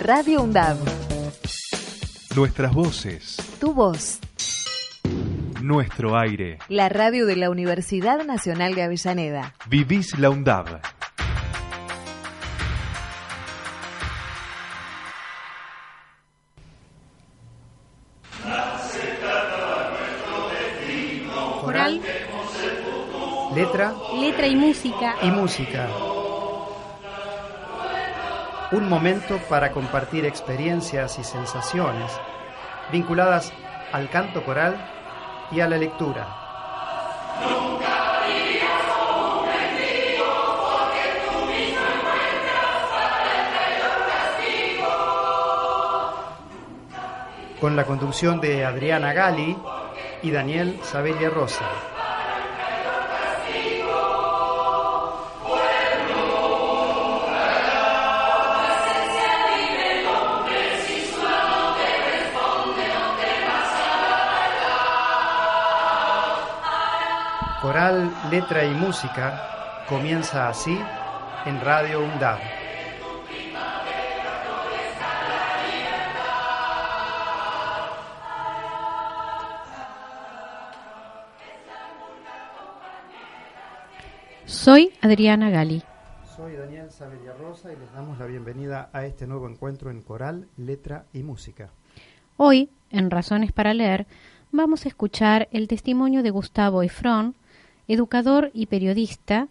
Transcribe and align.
Radio 0.00 0.42
UNDAV. 0.42 0.78
Nuestras 2.34 2.72
voces. 2.72 3.36
Tu 3.60 3.72
voz. 3.74 4.18
Nuestro 5.62 6.18
aire. 6.18 6.58
La 6.68 6.88
radio 6.88 7.26
de 7.26 7.36
la 7.36 7.50
Universidad 7.50 8.24
Nacional 8.24 8.74
de 8.74 8.82
Avellaneda. 8.84 9.54
Vivís 9.68 10.18
la 10.18 10.30
UNDAV. 10.30 10.80
Coral, 21.62 22.00
Letra 23.54 23.92
letra 24.18 24.46
y 24.46 24.56
música. 24.56 25.16
y 25.22 25.30
música. 25.30 25.88
Un 28.72 28.88
momento 28.88 29.38
para 29.48 29.72
compartir 29.72 30.24
experiencias 30.24 31.18
y 31.18 31.24
sensaciones 31.24 32.12
vinculadas 32.92 33.52
al 33.90 34.08
canto 34.08 34.44
coral 34.44 34.76
y 35.50 35.58
a 35.58 35.68
la 35.68 35.76
lectura. 35.76 36.28
Con 47.60 47.74
la 47.74 47.84
conducción 47.84 48.40
de 48.40 48.64
Adriana 48.64 49.12
Gali 49.12 49.58
y 50.22 50.30
Daniel 50.30 50.78
Sabelia 50.84 51.28
Rosa. 51.28 51.68
Coral, 67.60 68.10
letra 68.30 68.64
y 68.64 68.70
música 68.70 69.84
comienza 69.86 70.48
así 70.48 70.78
en 71.44 71.60
Radio 71.60 72.02
UNDAV. 72.02 72.38
Soy 84.46 84.94
Adriana 85.02 85.50
Gali. 85.50 85.82
Soy 86.34 86.56
Daniel 86.56 86.90
Sabelia 86.90 87.34
Rosa 87.34 87.70
y 87.70 87.76
les 87.76 87.92
damos 87.92 88.18
la 88.18 88.24
bienvenida 88.24 88.88
a 88.94 89.04
este 89.04 89.26
nuevo 89.26 89.46
encuentro 89.46 89.90
en 89.90 90.00
Coral, 90.00 90.48
letra 90.56 91.04
y 91.12 91.22
música. 91.22 91.68
Hoy, 92.38 92.70
en 92.90 93.10
Razones 93.10 93.52
para 93.52 93.74
Leer, 93.74 94.06
vamos 94.50 94.86
a 94.86 94.88
escuchar 94.88 95.48
el 95.52 95.68
testimonio 95.68 96.22
de 96.22 96.30
Gustavo 96.30 96.82
Efrón, 96.82 97.34
educador 97.92 98.50
y 98.54 98.66
periodista, 98.66 99.48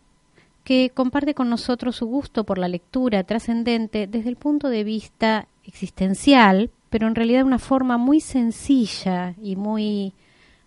que 0.64 0.92
comparte 0.94 1.34
con 1.34 1.50
nosotros 1.50 1.98
su 1.98 2.06
gusto 2.06 2.44
por 2.44 2.58
la 2.58 2.68
lectura 2.68 3.24
trascendente 3.24 4.08
desde 4.08 4.30
el 4.30 4.36
punto 4.36 4.70
de 4.70 4.84
vista 4.84 5.48
existencial, 5.64 6.72
pero 6.90 7.08
en 7.08 7.16
realidad 7.16 7.44
una 7.44 7.60
forma 7.60 7.98
muy 7.98 8.22
sencilla 8.22 9.36
y 9.42 9.56
muy 9.56 10.14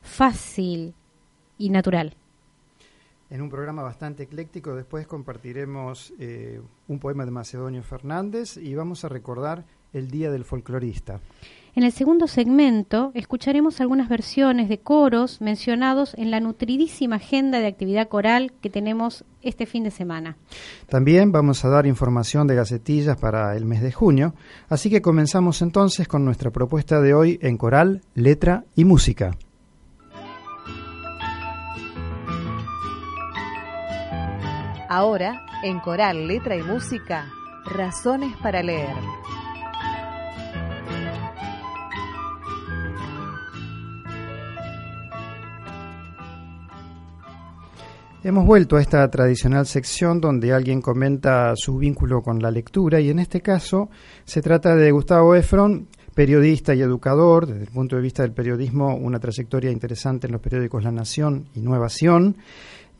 fácil 0.02 0.94
y 1.58 1.70
natural. 1.70 2.14
En 3.30 3.40
un 3.40 3.48
programa 3.48 3.82
bastante 3.82 4.24
ecléctico, 4.24 4.74
después 4.74 5.06
compartiremos 5.06 6.12
eh, 6.18 6.60
un 6.88 6.98
poema 6.98 7.24
de 7.24 7.30
Macedonio 7.30 7.82
Fernández 7.82 8.58
y 8.58 8.74
vamos 8.74 9.04
a 9.04 9.08
recordar 9.08 9.64
el 9.94 10.10
Día 10.10 10.30
del 10.30 10.44
Folclorista. 10.44 11.20
En 11.74 11.84
el 11.84 11.92
segundo 11.92 12.26
segmento 12.26 13.12
escucharemos 13.14 13.80
algunas 13.80 14.10
versiones 14.10 14.68
de 14.68 14.80
coros 14.80 15.40
mencionados 15.40 16.14
en 16.18 16.30
la 16.30 16.38
nutridísima 16.38 17.16
agenda 17.16 17.60
de 17.60 17.66
actividad 17.66 18.08
coral 18.08 18.52
que 18.60 18.68
tenemos 18.68 19.24
este 19.40 19.64
fin 19.64 19.82
de 19.82 19.90
semana. 19.90 20.36
También 20.90 21.32
vamos 21.32 21.64
a 21.64 21.70
dar 21.70 21.86
información 21.86 22.46
de 22.46 22.56
gacetillas 22.56 23.16
para 23.16 23.56
el 23.56 23.64
mes 23.64 23.80
de 23.80 23.90
junio, 23.90 24.34
así 24.68 24.90
que 24.90 25.00
comenzamos 25.00 25.62
entonces 25.62 26.06
con 26.06 26.26
nuestra 26.26 26.50
propuesta 26.50 27.00
de 27.00 27.14
hoy 27.14 27.38
en 27.40 27.56
coral, 27.56 28.02
letra 28.14 28.64
y 28.76 28.84
música. 28.84 29.38
Ahora, 34.90 35.46
en 35.62 35.80
Coral, 35.80 36.28
Letra 36.28 36.54
y 36.54 36.62
Música, 36.62 37.32
Razones 37.64 38.36
para 38.42 38.62
Leer. 38.62 38.94
Hemos 48.24 48.46
vuelto 48.46 48.76
a 48.76 48.80
esta 48.80 49.10
tradicional 49.10 49.66
sección 49.66 50.20
donde 50.20 50.52
alguien 50.52 50.80
comenta 50.80 51.54
su 51.56 51.78
vínculo 51.78 52.22
con 52.22 52.40
la 52.40 52.52
lectura 52.52 53.00
y 53.00 53.10
en 53.10 53.18
este 53.18 53.40
caso 53.40 53.90
se 54.24 54.40
trata 54.40 54.76
de 54.76 54.92
Gustavo 54.92 55.34
Efron, 55.34 55.88
periodista 56.14 56.72
y 56.72 56.82
educador, 56.82 57.48
desde 57.48 57.64
el 57.64 57.70
punto 57.70 57.96
de 57.96 58.02
vista 58.02 58.22
del 58.22 58.30
periodismo, 58.30 58.94
una 58.94 59.18
trayectoria 59.18 59.72
interesante 59.72 60.28
en 60.28 60.34
los 60.34 60.40
periódicos 60.40 60.84
La 60.84 60.92
Nación 60.92 61.48
y 61.56 61.62
Nuevación 61.62 62.36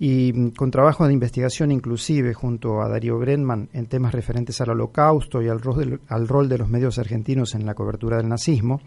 y 0.00 0.32
mm, 0.32 0.48
con 0.56 0.72
trabajo 0.72 1.06
de 1.06 1.12
investigación 1.12 1.70
inclusive 1.70 2.34
junto 2.34 2.82
a 2.82 2.88
Darío 2.88 3.16
Brenman 3.16 3.68
en 3.72 3.86
temas 3.86 4.12
referentes 4.12 4.60
al 4.60 4.70
holocausto 4.70 5.40
y 5.40 5.46
al 5.48 5.60
rol, 5.60 6.00
al 6.08 6.26
rol 6.26 6.48
de 6.48 6.58
los 6.58 6.68
medios 6.68 6.98
argentinos 6.98 7.54
en 7.54 7.64
la 7.64 7.74
cobertura 7.74 8.16
del 8.16 8.28
nazismo. 8.28 8.80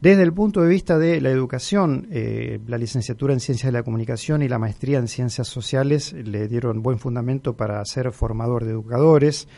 Desde 0.00 0.22
el 0.22 0.32
punto 0.32 0.62
de 0.62 0.68
vista 0.68 0.96
de 0.96 1.20
la 1.20 1.30
educación, 1.30 2.06
eh, 2.12 2.60
la 2.68 2.78
licenciatura 2.78 3.34
en 3.34 3.40
Ciencias 3.40 3.66
de 3.66 3.76
la 3.76 3.82
Comunicación 3.82 4.42
y 4.42 4.48
la 4.48 4.60
maestría 4.60 4.98
en 4.98 5.08
Ciencias 5.08 5.48
Sociales 5.48 6.12
le 6.12 6.46
dieron 6.46 6.82
buen 6.82 7.00
fundamento 7.00 7.56
para 7.56 7.84
ser 7.84 8.12
formador 8.12 8.64
de 8.64 8.70
educadores. 8.70 9.48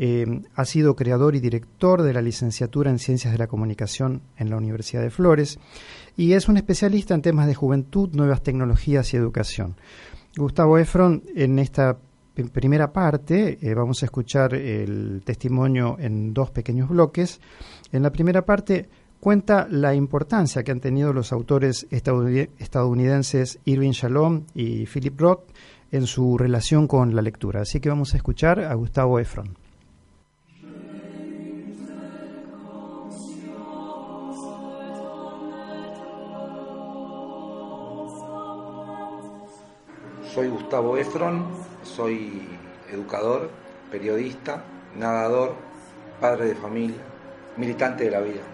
Eh, 0.00 0.42
ha 0.56 0.64
sido 0.64 0.96
creador 0.96 1.36
y 1.36 1.40
director 1.40 2.02
de 2.02 2.12
la 2.12 2.22
licenciatura 2.22 2.90
en 2.90 2.98
Ciencias 2.98 3.32
de 3.32 3.38
la 3.38 3.46
Comunicación 3.46 4.22
en 4.36 4.50
la 4.50 4.56
Universidad 4.56 5.00
de 5.00 5.10
Flores 5.10 5.60
y 6.16 6.32
es 6.32 6.48
un 6.48 6.56
especialista 6.56 7.14
en 7.14 7.22
temas 7.22 7.46
de 7.46 7.54
juventud, 7.54 8.10
nuevas 8.14 8.42
tecnologías 8.42 9.14
y 9.14 9.16
educación. 9.16 9.76
Gustavo 10.36 10.76
Efron, 10.76 11.22
en 11.36 11.60
esta 11.60 11.98
primera 12.52 12.92
parte 12.92 13.58
eh, 13.62 13.74
vamos 13.74 14.02
a 14.02 14.06
escuchar 14.06 14.54
el 14.54 15.22
testimonio 15.24 15.96
en 16.00 16.34
dos 16.34 16.50
pequeños 16.50 16.88
bloques. 16.88 17.40
En 17.92 18.02
la 18.02 18.10
primera 18.10 18.44
parte 18.44 18.88
cuenta 19.24 19.66
la 19.70 19.94
importancia 19.94 20.62
que 20.62 20.70
han 20.70 20.80
tenido 20.80 21.14
los 21.14 21.32
autores 21.32 21.86
estadounid- 21.90 22.50
estadounidenses 22.58 23.58
Irving 23.64 23.92
Shalom 23.92 24.42
y 24.54 24.84
Philip 24.84 25.18
Roth 25.18 25.44
en 25.92 26.06
su 26.06 26.36
relación 26.36 26.86
con 26.86 27.16
la 27.16 27.22
lectura. 27.22 27.62
Así 27.62 27.80
que 27.80 27.88
vamos 27.88 28.12
a 28.12 28.18
escuchar 28.18 28.60
a 28.60 28.74
Gustavo 28.74 29.18
Efron. 29.18 29.56
Soy 40.34 40.48
Gustavo 40.48 40.98
Efron, 40.98 41.46
soy 41.82 42.42
educador, 42.92 43.48
periodista, 43.90 44.62
nadador, 44.94 45.54
padre 46.20 46.48
de 46.48 46.54
familia, 46.56 47.00
militante 47.56 48.04
de 48.04 48.10
la 48.10 48.20
vida. 48.20 48.53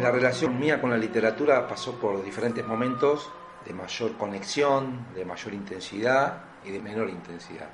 La 0.00 0.10
relación 0.10 0.58
mía 0.58 0.80
con 0.80 0.88
la 0.88 0.96
literatura 0.96 1.68
pasó 1.68 2.00
por 2.00 2.24
diferentes 2.24 2.66
momentos 2.66 3.30
de 3.66 3.74
mayor 3.74 4.16
conexión, 4.16 5.04
de 5.14 5.26
mayor 5.26 5.52
intensidad 5.52 6.38
y 6.64 6.70
de 6.70 6.80
menor 6.80 7.10
intensidad. 7.10 7.68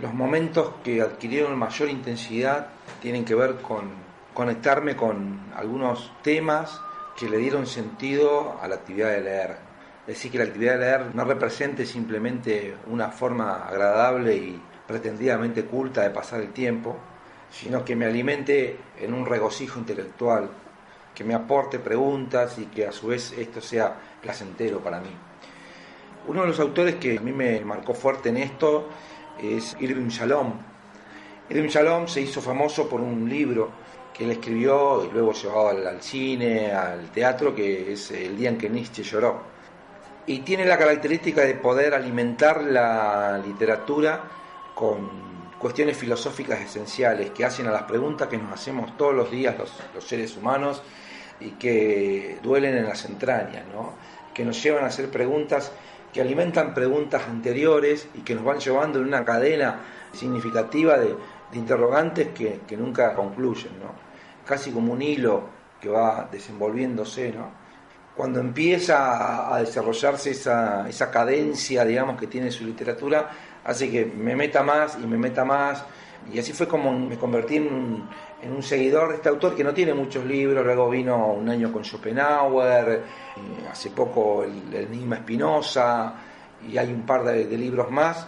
Los 0.00 0.12
momentos 0.12 0.72
que 0.82 1.00
adquirieron 1.00 1.56
mayor 1.56 1.88
intensidad 1.88 2.66
tienen 3.00 3.24
que 3.24 3.36
ver 3.36 3.58
con 3.58 3.90
conectarme 4.34 4.96
con 4.96 5.52
algunos 5.54 6.12
temas 6.22 6.80
que 7.16 7.28
le 7.28 7.38
dieron 7.38 7.68
sentido 7.68 8.58
a 8.60 8.66
la 8.66 8.74
actividad 8.74 9.10
de 9.10 9.20
leer. 9.20 9.56
Es 10.00 10.14
decir, 10.14 10.32
que 10.32 10.38
la 10.38 10.44
actividad 10.44 10.72
de 10.72 10.78
leer 10.80 11.14
no 11.14 11.24
represente 11.24 11.86
simplemente 11.86 12.74
una 12.88 13.12
forma 13.12 13.68
agradable 13.68 14.34
y 14.34 14.60
pretendidamente 14.88 15.64
culta 15.66 16.02
de 16.02 16.10
pasar 16.10 16.40
el 16.40 16.52
tiempo, 16.52 16.96
sino 17.52 17.84
que 17.84 17.94
me 17.94 18.06
alimente 18.06 18.78
en 19.00 19.14
un 19.14 19.24
regocijo 19.24 19.78
intelectual, 19.78 20.50
que 21.14 21.24
me 21.24 21.34
aporte 21.34 21.78
preguntas 21.78 22.58
y 22.58 22.66
que 22.66 22.86
a 22.86 22.92
su 22.92 23.08
vez 23.08 23.32
esto 23.36 23.60
sea 23.60 23.94
placentero 24.20 24.80
para 24.80 25.00
mí. 25.00 25.10
Uno 26.28 26.42
de 26.42 26.48
los 26.48 26.60
autores 26.60 26.96
que 26.96 27.18
a 27.18 27.20
mí 27.20 27.32
me 27.32 27.60
marcó 27.60 27.94
fuerte 27.94 28.28
en 28.28 28.38
esto 28.38 28.88
es 29.42 29.76
Irving 29.80 30.08
Shalom. 30.08 30.52
Irving 31.50 31.68
Shalom 31.68 32.06
se 32.06 32.20
hizo 32.20 32.40
famoso 32.40 32.88
por 32.88 33.00
un 33.00 33.28
libro 33.28 33.70
que 34.14 34.24
él 34.24 34.30
escribió 34.30 35.04
y 35.04 35.10
luego 35.10 35.32
llevado 35.32 35.68
al, 35.68 35.86
al 35.86 36.02
cine, 36.02 36.72
al 36.72 37.10
teatro, 37.10 37.54
que 37.54 37.92
es 37.92 38.10
El 38.10 38.36
día 38.36 38.50
en 38.50 38.58
que 38.58 38.68
Nietzsche 38.68 39.02
lloró. 39.02 39.40
Y 40.26 40.40
tiene 40.40 40.64
la 40.64 40.78
característica 40.78 41.42
de 41.42 41.54
poder 41.54 41.94
alimentar 41.94 42.62
la 42.62 43.38
literatura 43.44 44.22
con 44.74 45.41
cuestiones 45.62 45.96
filosóficas 45.96 46.60
esenciales 46.60 47.30
que 47.30 47.44
hacen 47.44 47.68
a 47.68 47.70
las 47.70 47.84
preguntas 47.84 48.26
que 48.26 48.36
nos 48.36 48.52
hacemos 48.52 48.96
todos 48.96 49.14
los 49.14 49.30
días 49.30 49.54
los, 49.56 50.04
seres 50.04 50.36
humanos 50.36 50.82
y 51.38 51.50
que 51.52 52.40
duelen 52.42 52.76
en 52.76 52.84
las 52.84 53.04
entrañas, 53.04 53.64
¿no? 53.72 53.94
que 54.34 54.44
nos 54.44 54.60
llevan 54.60 54.82
a 54.82 54.88
hacer 54.88 55.08
preguntas 55.08 55.70
que 56.12 56.20
alimentan 56.20 56.74
preguntas 56.74 57.22
anteriores 57.28 58.08
y 58.12 58.22
que 58.22 58.34
nos 58.34 58.44
van 58.44 58.58
llevando 58.58 58.98
en 58.98 59.06
una 59.06 59.24
cadena 59.24 59.80
significativa 60.12 60.98
de, 60.98 61.14
interrogantes 61.52 62.28
que, 62.28 62.76
nunca 62.76 63.14
concluyen, 63.14 63.78
¿no? 63.78 63.92
casi 64.44 64.72
como 64.72 64.92
un 64.92 65.00
hilo 65.00 65.44
que 65.80 65.88
va 65.88 66.28
desenvolviéndose. 66.30 67.30
¿no? 67.30 67.50
Cuando 68.16 68.40
empieza 68.40 69.54
a 69.54 69.60
desarrollarse 69.60 70.30
esa, 70.30 70.88
esa 70.88 71.10
cadencia, 71.10 71.84
digamos, 71.84 72.18
que 72.18 72.26
tiene 72.26 72.50
su 72.50 72.64
literatura, 72.64 73.30
hace 73.64 73.90
que 73.90 74.04
me 74.04 74.36
meta 74.36 74.62
más 74.62 74.98
y 75.02 75.06
me 75.06 75.18
meta 75.18 75.44
más. 75.44 75.84
Y 76.32 76.38
así 76.38 76.52
fue 76.52 76.68
como 76.68 76.92
me 76.92 77.16
convertí 77.16 77.56
en 77.56 78.08
un, 78.52 78.62
seguidor 78.62 79.10
de 79.10 79.16
este 79.16 79.28
autor 79.28 79.54
que 79.56 79.64
no 79.64 79.74
tiene 79.74 79.94
muchos 79.94 80.24
libros, 80.24 80.64
luego 80.64 80.88
vino 80.88 81.32
un 81.32 81.48
año 81.48 81.72
con 81.72 81.84
Schopenhauer, 81.84 82.88
eh, 82.90 83.00
hace 83.70 83.90
poco 83.90 84.44
el, 84.44 84.74
Enigma 84.74 85.16
Espinosa, 85.16 86.14
y 86.68 86.78
hay 86.78 86.92
un 86.92 87.02
par 87.02 87.24
de 87.24 87.44
libros 87.58 87.90
más, 87.90 88.26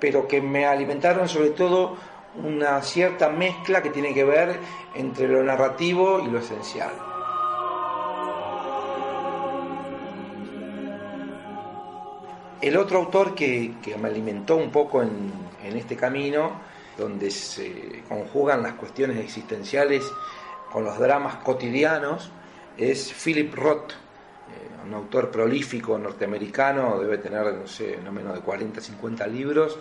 pero 0.00 0.26
que 0.26 0.40
me 0.40 0.64
alimentaron 0.66 1.28
sobre 1.28 1.50
todo 1.50 1.96
una 2.42 2.82
cierta 2.82 3.28
mezcla 3.28 3.82
que 3.82 3.90
tiene 3.90 4.12
que 4.12 4.24
ver 4.24 4.58
entre 4.94 5.28
lo 5.28 5.42
narrativo 5.42 6.20
y 6.20 6.30
lo 6.30 6.38
esencial. 6.38 7.05
El 12.66 12.76
otro 12.78 12.98
autor 12.98 13.32
que, 13.32 13.72
me 13.96 14.08
alimentó 14.08 14.56
un 14.56 14.72
poco 14.72 15.00
en, 15.00 15.30
este 15.62 15.94
camino, 15.94 16.60
donde 16.98 17.30
se 17.30 18.02
conjugan 18.08 18.60
las 18.60 18.72
cuestiones 18.72 19.18
existenciales 19.18 20.02
con 20.72 20.84
los 20.84 20.98
dramas 20.98 21.36
cotidianos, 21.36 22.28
es 22.76 23.12
Philip 23.12 23.54
Roth, 23.54 23.92
eh, 23.92 24.84
un 24.84 24.94
autor 24.94 25.30
prolífico 25.30 25.96
norteamericano, 25.96 26.98
debe 26.98 27.18
tener, 27.18 27.54
no 27.54 27.68
sé, 27.68 27.98
no 28.04 28.10
menos 28.10 28.34
de 28.34 28.40
40, 28.40 28.80
50 28.80 29.28
libros. 29.28 29.78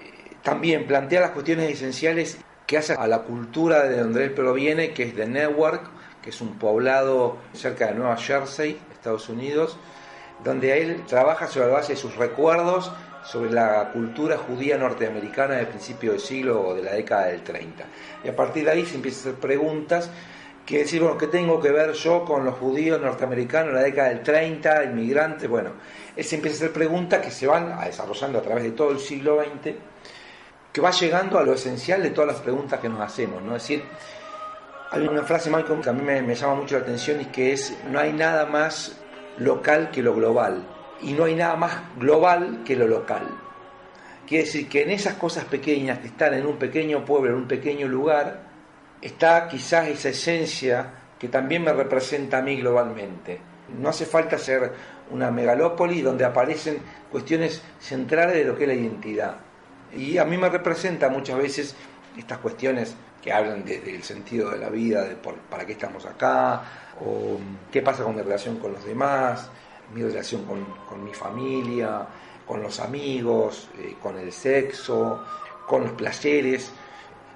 Eh, 0.00 0.36
también 0.42 0.86
plantea 0.86 1.20
las 1.20 1.30
cuestiones 1.32 1.70
esenciales 1.70 2.38
que 2.66 2.78
hace 2.78 2.94
a 2.94 3.06
la 3.06 3.24
cultura 3.24 3.82
de 3.82 4.00
donde 4.00 4.24
él 4.24 4.32
proviene, 4.32 4.94
que 4.94 5.02
es 5.02 5.14
de 5.14 5.26
Newark, 5.26 5.90
que 6.22 6.30
es 6.30 6.40
un 6.40 6.54
poblado 6.58 7.36
cerca 7.52 7.88
de 7.88 7.94
Nueva 7.94 8.16
Jersey, 8.16 8.78
Estados 8.94 9.28
Unidos, 9.28 9.76
donde 10.44 10.80
él 10.80 11.04
trabaja 11.06 11.46
sobre 11.46 11.68
la 11.68 11.74
base 11.74 11.92
de 11.94 11.98
sus 11.98 12.16
recuerdos 12.16 12.92
sobre 13.26 13.50
la 13.50 13.90
cultura 13.92 14.38
judía 14.38 14.78
norteamericana 14.78 15.56
del 15.56 15.66
principio 15.66 16.12
del 16.12 16.20
siglo 16.20 16.60
o 16.68 16.74
de 16.74 16.82
la 16.82 16.92
década 16.92 17.26
del 17.26 17.42
30. 17.42 17.84
Y 18.24 18.28
a 18.28 18.36
partir 18.36 18.64
de 18.64 18.70
ahí 18.70 18.86
se 18.86 18.94
empiezan 18.94 19.18
a 19.18 19.30
hacer 19.30 19.40
preguntas 19.40 20.10
que 20.64 20.78
decir, 20.78 21.02
bueno, 21.02 21.18
¿qué 21.18 21.26
tengo 21.26 21.60
que 21.60 21.70
ver 21.70 21.92
yo 21.92 22.24
con 22.24 22.44
los 22.44 22.54
judíos 22.56 23.00
norteamericanos 23.00 23.70
en 23.70 23.74
la 23.74 23.82
década 23.82 24.08
del 24.08 24.22
30, 24.22 24.84
inmigrantes? 24.84 25.48
Bueno, 25.48 25.72
él 26.14 26.24
se 26.24 26.36
empieza 26.36 26.56
a 26.56 26.58
hacer 26.58 26.72
preguntas 26.72 27.20
que 27.24 27.30
se 27.30 27.46
van 27.46 27.78
desarrollando 27.84 28.38
a 28.38 28.42
través 28.42 28.64
de 28.64 28.70
todo 28.72 28.90
el 28.90 29.00
siglo 29.00 29.40
XX, 29.40 29.74
que 30.72 30.80
va 30.80 30.90
llegando 30.90 31.38
a 31.38 31.42
lo 31.42 31.54
esencial 31.54 32.02
de 32.02 32.10
todas 32.10 32.28
las 32.28 32.40
preguntas 32.40 32.80
que 32.80 32.88
nos 32.88 33.00
hacemos, 33.00 33.42
¿no? 33.42 33.56
Es 33.56 33.62
decir, 33.62 33.84
hay 34.90 35.06
una 35.06 35.22
frase, 35.22 35.50
Malcolm, 35.50 35.82
que 35.82 35.90
a 35.90 35.92
mí 35.92 36.02
me, 36.02 36.22
me 36.22 36.34
llama 36.34 36.56
mucho 36.56 36.76
la 36.76 36.82
atención 36.82 37.20
y 37.20 37.26
que 37.26 37.52
es, 37.52 37.76
no 37.90 37.98
hay 37.98 38.12
nada 38.12 38.46
más 38.46 38.96
local 39.38 39.90
que 39.90 40.02
lo 40.02 40.14
global. 40.14 40.66
Y 41.02 41.12
no 41.12 41.24
hay 41.24 41.34
nada 41.34 41.56
más 41.56 41.72
global 41.98 42.62
que 42.64 42.76
lo 42.76 42.86
local. 42.86 43.26
Quiere 44.26 44.44
decir 44.44 44.68
que 44.68 44.82
en 44.82 44.90
esas 44.90 45.14
cosas 45.14 45.44
pequeñas 45.44 46.00
que 46.00 46.08
están 46.08 46.34
en 46.34 46.46
un 46.46 46.56
pequeño 46.56 47.04
pueblo, 47.04 47.30
en 47.30 47.36
un 47.36 47.48
pequeño 47.48 47.86
lugar, 47.86 48.42
está 49.00 49.46
quizás 49.48 49.88
esa 49.88 50.08
esencia 50.08 50.92
que 51.18 51.28
también 51.28 51.62
me 51.62 51.72
representa 51.72 52.38
a 52.38 52.42
mí 52.42 52.56
globalmente. 52.56 53.40
No 53.80 53.88
hace 53.88 54.06
falta 54.06 54.38
ser 54.38 54.72
una 55.10 55.30
megalópoli 55.30 56.02
donde 56.02 56.24
aparecen 56.24 56.78
cuestiones 57.10 57.62
centrales 57.78 58.34
de 58.34 58.44
lo 58.44 58.56
que 58.56 58.64
es 58.64 58.68
la 58.68 58.74
identidad. 58.74 59.36
Y 59.94 60.18
a 60.18 60.24
mí 60.24 60.36
me 60.36 60.48
representa 60.48 61.08
muchas 61.08 61.38
veces 61.38 61.76
estas 62.16 62.38
cuestiones 62.38 62.96
que 63.26 63.32
hablan 63.32 63.64
del 63.64 64.04
sentido 64.04 64.52
de 64.52 64.58
la 64.58 64.68
vida, 64.68 65.02
de 65.02 65.16
para 65.50 65.66
qué 65.66 65.72
estamos 65.72 66.06
acá, 66.06 66.62
o 67.04 67.36
qué 67.72 67.82
pasa 67.82 68.04
con 68.04 68.14
mi 68.14 68.22
relación 68.22 68.60
con 68.60 68.72
los 68.72 68.84
demás, 68.84 69.50
mi 69.92 70.00
relación 70.04 70.44
con, 70.44 71.04
mi 71.04 71.12
familia, 71.12 72.06
con 72.46 72.62
los 72.62 72.78
amigos, 72.78 73.68
eh, 73.80 73.96
con 74.00 74.16
el 74.16 74.30
sexo, 74.30 75.24
con 75.66 75.82
los 75.82 75.92
placeres, 75.94 76.70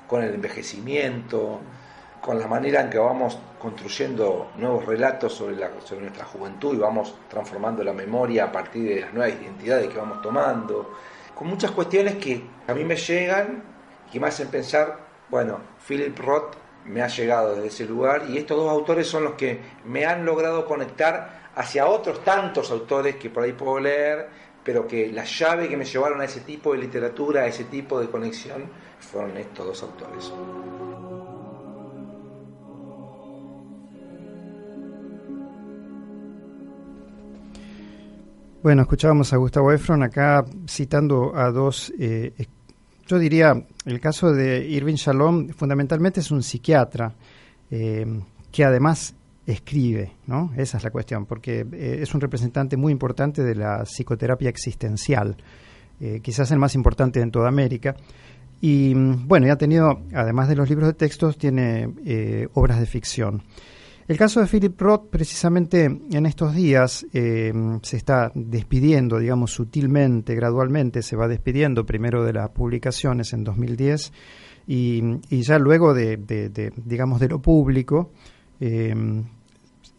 con 0.07 0.23
el 0.23 0.33
envejecimiento, 0.33 1.59
con 2.21 2.39
la 2.39 2.47
manera 2.47 2.83
en 2.83 2.91
que 2.91 2.99
vamos 2.99 3.37
construyendo 3.59 4.53
nuevos 4.59 4.87
relatos 4.87 5.35
sobre, 5.35 5.57
la, 5.57 5.71
sobre 5.85 6.03
nuestra 6.03 6.25
juventud 6.25 6.77
y 6.77 6.79
vamos 6.79 7.17
transformando 7.29 7.83
la 7.83 7.93
memoria 7.93 8.45
a 8.45 8.53
partir 8.53 8.95
de 8.95 9.01
las 9.01 9.13
nuevas 9.13 9.35
identidades 9.43 9.89
que 9.89 9.99
vamos 9.99 10.23
tomando, 10.23 10.95
con 11.35 11.49
muchas 11.49 11.73
cuestiones 11.73 12.15
que 12.15 12.45
a 12.69 12.75
mí 12.75 12.85
me 12.85 12.95
llegan 12.95 13.65
y 14.07 14.13
que 14.13 14.21
me 14.21 14.29
hacen 14.29 14.47
pensar 14.47 15.10
bueno, 15.31 15.61
Philip 15.87 16.19
Roth 16.19 16.57
me 16.87 17.03
ha 17.03 17.09
llegado 17.09 17.55
desde 17.55 17.69
ese 17.69 17.85
lugar 17.87 18.25
y 18.29 18.39
estos 18.39 18.57
dos 18.57 18.71
autores 18.71 19.07
son 19.07 19.25
los 19.25 19.35
que 19.35 19.61
me 19.85 20.05
han 20.05 20.25
logrado 20.25 20.67
conectar 20.67 21.51
hacia 21.55 21.87
otros 21.87 22.25
tantos 22.25 22.71
autores 22.71 23.17
que 23.17 23.31
por 23.31 23.45
ahí 23.45 23.53
puedo 23.53 23.79
leer, 23.79 24.29
pero 24.65 24.87
que 24.87 25.13
la 25.13 25.25
llave 25.25 25.69
que 25.69 25.77
me 25.77 25.85
llevaron 25.85 26.21
a 26.21 26.25
ese 26.25 26.41
tipo 26.41 26.73
de 26.73 26.79
literatura, 26.79 27.43
a 27.43 27.47
ese 27.47 27.65
tipo 27.65 28.01
de 28.01 28.09
conexión, 28.09 28.65
fueron 28.99 29.37
estos 29.37 29.67
dos 29.67 29.83
autores. 29.83 30.33
Bueno, 38.63 38.83
escuchábamos 38.83 39.33
a 39.33 39.39
Gustavo 39.39 39.73
Efron 39.73 40.03
acá 40.03 40.45
citando 40.69 41.35
a 41.35 41.51
dos 41.51 41.91
eh, 41.99 42.35
yo 43.11 43.19
diría, 43.19 43.61
el 43.87 43.99
caso 43.99 44.33
de 44.33 44.65
Irving 44.69 44.95
Shalom 44.95 45.49
fundamentalmente 45.49 46.21
es 46.21 46.31
un 46.31 46.45
psiquiatra 46.45 47.13
eh, 47.69 48.07
que 48.53 48.65
además 48.65 49.17
escribe, 49.45 50.13
¿no? 50.29 50.53
Esa 50.57 50.79
es 50.79 50.85
la 50.85 50.91
cuestión, 50.91 51.27
porque 51.27 51.67
eh, 51.73 51.99
es 52.03 52.15
un 52.15 52.21
representante 52.21 52.77
muy 52.77 52.93
importante 52.93 53.43
de 53.43 53.57
la 53.57 53.83
psicoterapia 53.83 54.49
existencial, 54.49 55.37
eh, 56.01 56.21
quizás 56.23 56.53
el 56.53 56.61
más 56.61 56.77
importante 56.77 57.21
en 57.21 57.33
toda 57.33 57.49
América. 57.49 57.97
Y 58.61 58.95
bueno, 58.95 59.49
ya 59.49 59.55
ha 59.55 59.59
tenido, 59.59 60.03
además 60.15 60.49
de 60.49 60.55
los 60.55 60.69
libros 60.69 60.87
de 60.87 60.95
textos, 60.95 61.37
tiene 61.37 61.89
obras 62.55 62.79
de 62.79 62.87
ficción. 62.87 63.43
El 64.11 64.19
caso 64.19 64.41
de 64.41 64.49
Philip 64.49 64.81
Roth, 64.81 65.09
precisamente 65.09 65.85
en 65.85 66.27
estos 66.27 66.53
días, 66.53 67.07
eh, 67.13 67.53
se 67.81 67.97
está 67.97 68.33
despidiendo, 68.35 69.21
digamos, 69.21 69.53
sutilmente, 69.53 70.35
gradualmente, 70.35 71.01
se 71.03 71.15
va 71.15 71.29
despidiendo 71.29 71.87
primero 71.87 72.25
de 72.25 72.33
las 72.33 72.51
publicaciones 72.51 73.33
en 73.35 73.45
2010 73.45 74.13
y, 74.67 75.01
ya 75.31 75.61
luego 75.61 75.95
de, 75.95 76.73
digamos, 76.85 77.21
de 77.21 77.29
lo 77.29 77.41
público, 77.41 78.11
eh, 78.59 79.23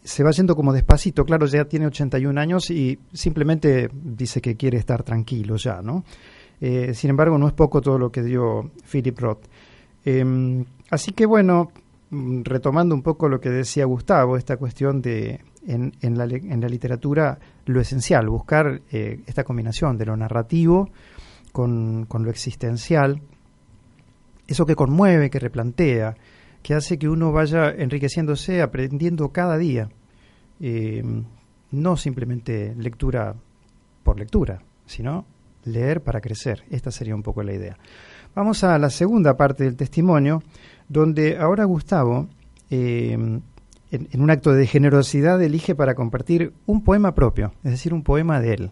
se 0.03 0.23
va 0.23 0.31
yendo 0.31 0.57
como 0.57 0.73
despacito. 0.73 1.23
Claro, 1.23 1.45
ya 1.45 1.63
tiene 1.63 1.87
81 1.87 2.37
años 2.37 2.69
y 2.69 2.99
simplemente 3.13 3.89
dice 3.93 4.41
que 4.41 4.57
quiere 4.57 4.77
estar 4.77 5.03
tranquilo 5.03 5.55
ya, 5.55 5.81
¿no? 5.81 6.03
Eh, 6.59 6.93
sin 6.95 7.11
embargo, 7.11 7.37
no 7.37 7.47
es 7.47 7.53
poco 7.53 7.79
todo 7.79 7.97
lo 7.97 8.11
que 8.11 8.23
dio 8.23 8.71
Philip 8.91 9.17
Roth. 9.17 9.45
así 10.89 11.13
que 11.13 11.25
bueno, 11.25 11.71
retomando 12.11 12.93
un 12.93 13.01
poco 13.01 13.29
lo 13.29 13.39
que 13.39 13.49
decía 13.49 13.85
Gustavo, 13.85 14.37
esta 14.37 14.57
cuestión 14.57 15.01
de 15.01 15.39
en, 15.65 15.93
en, 16.01 16.17
la, 16.17 16.25
en 16.25 16.59
la, 16.59 16.67
literatura 16.67 17.39
lo 17.65 17.79
esencial, 17.79 18.27
buscar 18.27 18.81
eh, 18.91 19.21
esta 19.25 19.43
combinación 19.43 19.97
de 19.97 20.05
lo 20.05 20.17
narrativo 20.17 20.89
con, 21.51 22.05
con, 22.07 22.23
lo 22.23 22.29
existencial, 22.29 23.21
eso 24.47 24.65
que 24.65 24.75
conmueve, 24.75 25.29
que 25.29 25.39
replantea, 25.39 26.15
que 26.61 26.73
hace 26.73 26.97
que 26.97 27.07
uno 27.07 27.31
vaya 27.31 27.69
enriqueciéndose, 27.69 28.61
aprendiendo 28.61 29.29
cada 29.29 29.57
día. 29.57 29.89
Eh, 30.59 31.03
no 31.71 31.95
simplemente 31.95 32.75
lectura 32.75 33.33
por 34.03 34.19
lectura, 34.19 34.61
sino 34.85 35.25
leer 35.63 36.01
para 36.01 36.21
crecer. 36.21 36.63
Esta 36.69 36.91
sería 36.91 37.15
un 37.15 37.23
poco 37.23 37.43
la 37.43 37.53
idea. 37.53 37.77
Vamos 38.35 38.63
a 38.63 38.77
la 38.77 38.89
segunda 38.89 39.35
parte 39.35 39.63
del 39.63 39.75
testimonio, 39.75 40.41
donde 40.91 41.37
ahora 41.37 41.63
Gustavo, 41.63 42.27
eh, 42.69 43.13
en, 43.13 44.21
un 44.21 44.29
acto 44.29 44.51
de 44.51 44.67
generosidad, 44.67 45.41
elige 45.41 45.73
para 45.73 45.95
compartir 45.95 46.51
un 46.65 46.83
poema 46.83 47.15
propio, 47.15 47.53
es 47.63 47.71
decir, 47.71 47.93
un 47.93 48.03
poema 48.03 48.41
de 48.41 48.53
él. 48.53 48.71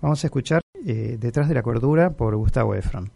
Vamos 0.00 0.24
a 0.24 0.26
escuchar 0.26 0.62
eh, 0.84 1.16
Detrás 1.20 1.48
de 1.48 1.54
la 1.54 1.62
Cordura 1.62 2.10
por 2.10 2.34
Gustavo 2.34 2.74
Efron. 2.74 3.12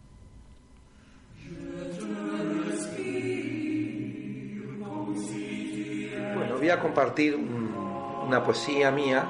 Bueno, 6.35 6.57
voy 6.57 6.69
a 6.69 6.79
compartir 6.79 7.35
una 7.35 8.41
poesía 8.41 8.89
mía 8.89 9.27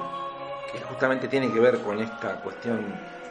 que 0.72 0.78
justamente 0.82 1.26
tiene 1.26 1.52
que 1.52 1.58
ver 1.58 1.78
con 1.80 1.98
esta 1.98 2.40
cuestión 2.42 2.78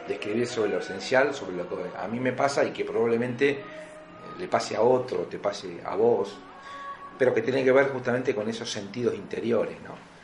de 0.06 0.14
escribir 0.14 0.46
sobre 0.46 0.72
lo 0.72 0.78
esencial, 0.80 1.32
sobre 1.32 1.56
lo 1.56 1.66
que 1.66 1.76
a 1.98 2.06
mí 2.06 2.20
me 2.20 2.32
pasa 2.32 2.66
y 2.66 2.72
que 2.72 2.84
probablemente 2.84 3.64
le 4.38 4.48
pase 4.48 4.76
a 4.76 4.82
otro, 4.82 5.20
te 5.24 5.38
pase 5.38 5.80
a 5.84 5.96
vos, 5.96 6.36
pero 7.18 7.32
que 7.32 7.42
tiene 7.42 7.64
que 7.64 7.72
ver 7.72 7.88
justamente 7.88 8.34
con 8.34 8.48
esos 8.48 8.70
sentidos 8.70 9.14
interiores, 9.14 9.76
¿no? 9.82 10.16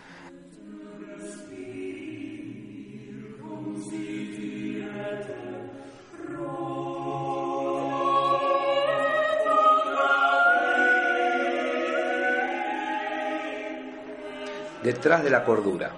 Detrás 14.82 15.22
de 15.22 15.30
la 15.30 15.44
cordura. 15.44 15.92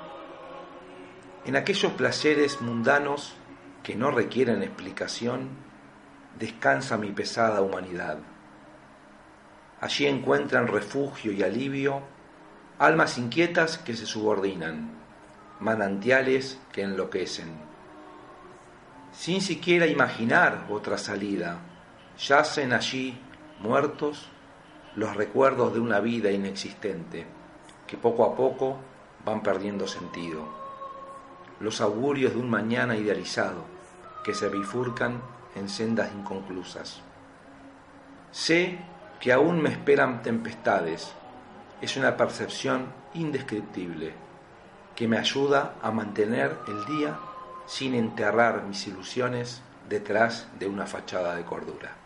En 1.46 1.56
aquellos 1.56 1.92
placeres 1.92 2.60
mundanos 2.60 3.34
que 3.82 3.96
no 3.96 4.10
requieren 4.10 4.62
explicación, 4.62 5.48
descansa 6.38 6.96
mi 6.96 7.10
pesada 7.10 7.62
humanidad. 7.62 8.18
Allí 9.80 10.06
encuentran 10.06 10.66
refugio 10.66 11.32
y 11.32 11.42
alivio 11.42 12.02
almas 12.78 13.18
inquietas 13.18 13.78
que 13.78 13.94
se 13.94 14.06
subordinan, 14.06 14.90
manantiales 15.60 16.58
que 16.72 16.82
enloquecen. 16.82 17.52
Sin 19.12 19.40
siquiera 19.40 19.86
imaginar 19.86 20.66
otra 20.68 20.98
salida, 20.98 21.58
yacen 22.18 22.72
allí, 22.72 23.16
muertos, 23.60 24.28
los 24.96 25.14
recuerdos 25.16 25.72
de 25.74 25.80
una 25.80 26.00
vida 26.00 26.30
inexistente, 26.30 27.26
que 27.86 27.96
poco 27.96 28.24
a 28.24 28.34
poco 28.34 28.76
van 29.24 29.42
perdiendo 29.42 29.86
sentido, 29.86 30.48
los 31.60 31.80
augurios 31.80 32.34
de 32.34 32.40
un 32.40 32.50
mañana 32.50 32.96
idealizado, 32.96 33.64
que 34.24 34.34
se 34.34 34.48
bifurcan 34.48 35.22
en 35.54 35.68
sendas 35.68 36.12
inconclusas. 36.12 37.00
Sé 38.30 38.78
que 39.20 39.32
aún 39.32 39.60
me 39.60 39.70
esperan 39.70 40.22
tempestades. 40.22 41.12
Es 41.80 41.96
una 41.96 42.16
percepción 42.16 42.86
indescriptible 43.14 44.12
que 44.96 45.08
me 45.08 45.18
ayuda 45.18 45.74
a 45.82 45.90
mantener 45.90 46.58
el 46.68 46.84
día 46.86 47.18
sin 47.66 47.94
enterrar 47.94 48.64
mis 48.64 48.86
ilusiones 48.86 49.62
detrás 49.88 50.48
de 50.58 50.66
una 50.66 50.86
fachada 50.86 51.34
de 51.34 51.44
cordura. 51.44 52.03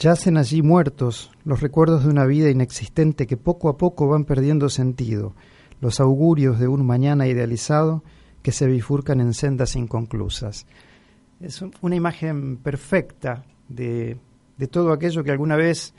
Yacen 0.00 0.38
allí 0.38 0.62
muertos 0.62 1.30
los 1.44 1.60
recuerdos 1.60 2.04
de 2.04 2.10
una 2.10 2.24
vida 2.24 2.48
inexistente 2.48 3.26
que 3.26 3.36
poco 3.36 3.68
a 3.68 3.76
poco 3.76 4.08
van 4.08 4.24
perdiendo 4.24 4.70
sentido, 4.70 5.34
los 5.82 6.00
augurios 6.00 6.58
de 6.58 6.68
un 6.68 6.86
mañana 6.86 7.26
idealizado 7.26 8.02
que 8.42 8.50
se 8.50 8.66
bifurcan 8.66 9.20
en 9.20 9.34
sendas 9.34 9.76
inconclusas. 9.76 10.66
Es 11.38 11.62
una 11.82 11.96
imagen 11.96 12.56
perfecta 12.56 13.44
de, 13.68 14.16
todo 14.70 14.94
aquello 14.94 15.22
que 15.22 15.32
alguna 15.32 15.56
vez 15.56 15.92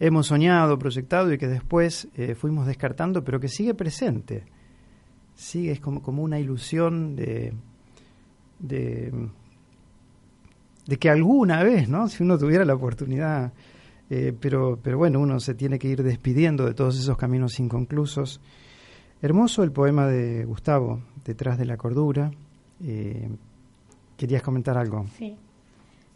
hemos 0.00 0.26
soñado, 0.26 0.78
proyectado 0.78 1.32
y 1.32 1.38
que 1.38 1.48
después 1.48 2.08
eh, 2.14 2.34
fuimos 2.34 2.66
descartando, 2.66 3.24
pero 3.24 3.40
que 3.40 3.48
sigue 3.48 3.72
presente. 3.72 4.44
Sigue, 5.34 5.72
es 5.72 5.80
como, 5.80 6.02
como 6.02 6.22
una 6.22 6.38
ilusión 6.38 7.16
de, 7.16 7.54
de 8.58 9.30
de 10.86 10.98
que 10.98 11.10
alguna 11.10 11.62
vez, 11.62 11.88
¿no? 11.88 12.08
Si 12.08 12.22
uno 12.22 12.38
tuviera 12.38 12.64
la 12.64 12.74
oportunidad, 12.74 13.52
eh, 14.08 14.32
pero, 14.38 14.78
pero 14.82 14.98
bueno, 14.98 15.20
uno 15.20 15.40
se 15.40 15.54
tiene 15.54 15.78
que 15.78 15.88
ir 15.88 16.02
despidiendo 16.02 16.64
de 16.64 16.74
todos 16.74 16.98
esos 16.98 17.16
caminos 17.16 17.58
inconclusos. 17.58 18.40
Hermoso 19.20 19.62
el 19.62 19.72
poema 19.72 20.06
de 20.06 20.44
Gustavo, 20.44 21.02
Detrás 21.24 21.58
de 21.58 21.64
la 21.64 21.76
Cordura. 21.76 22.30
Eh, 22.82 23.28
¿Querías 24.16 24.42
comentar 24.42 24.78
algo? 24.78 25.06
Sí. 25.16 25.36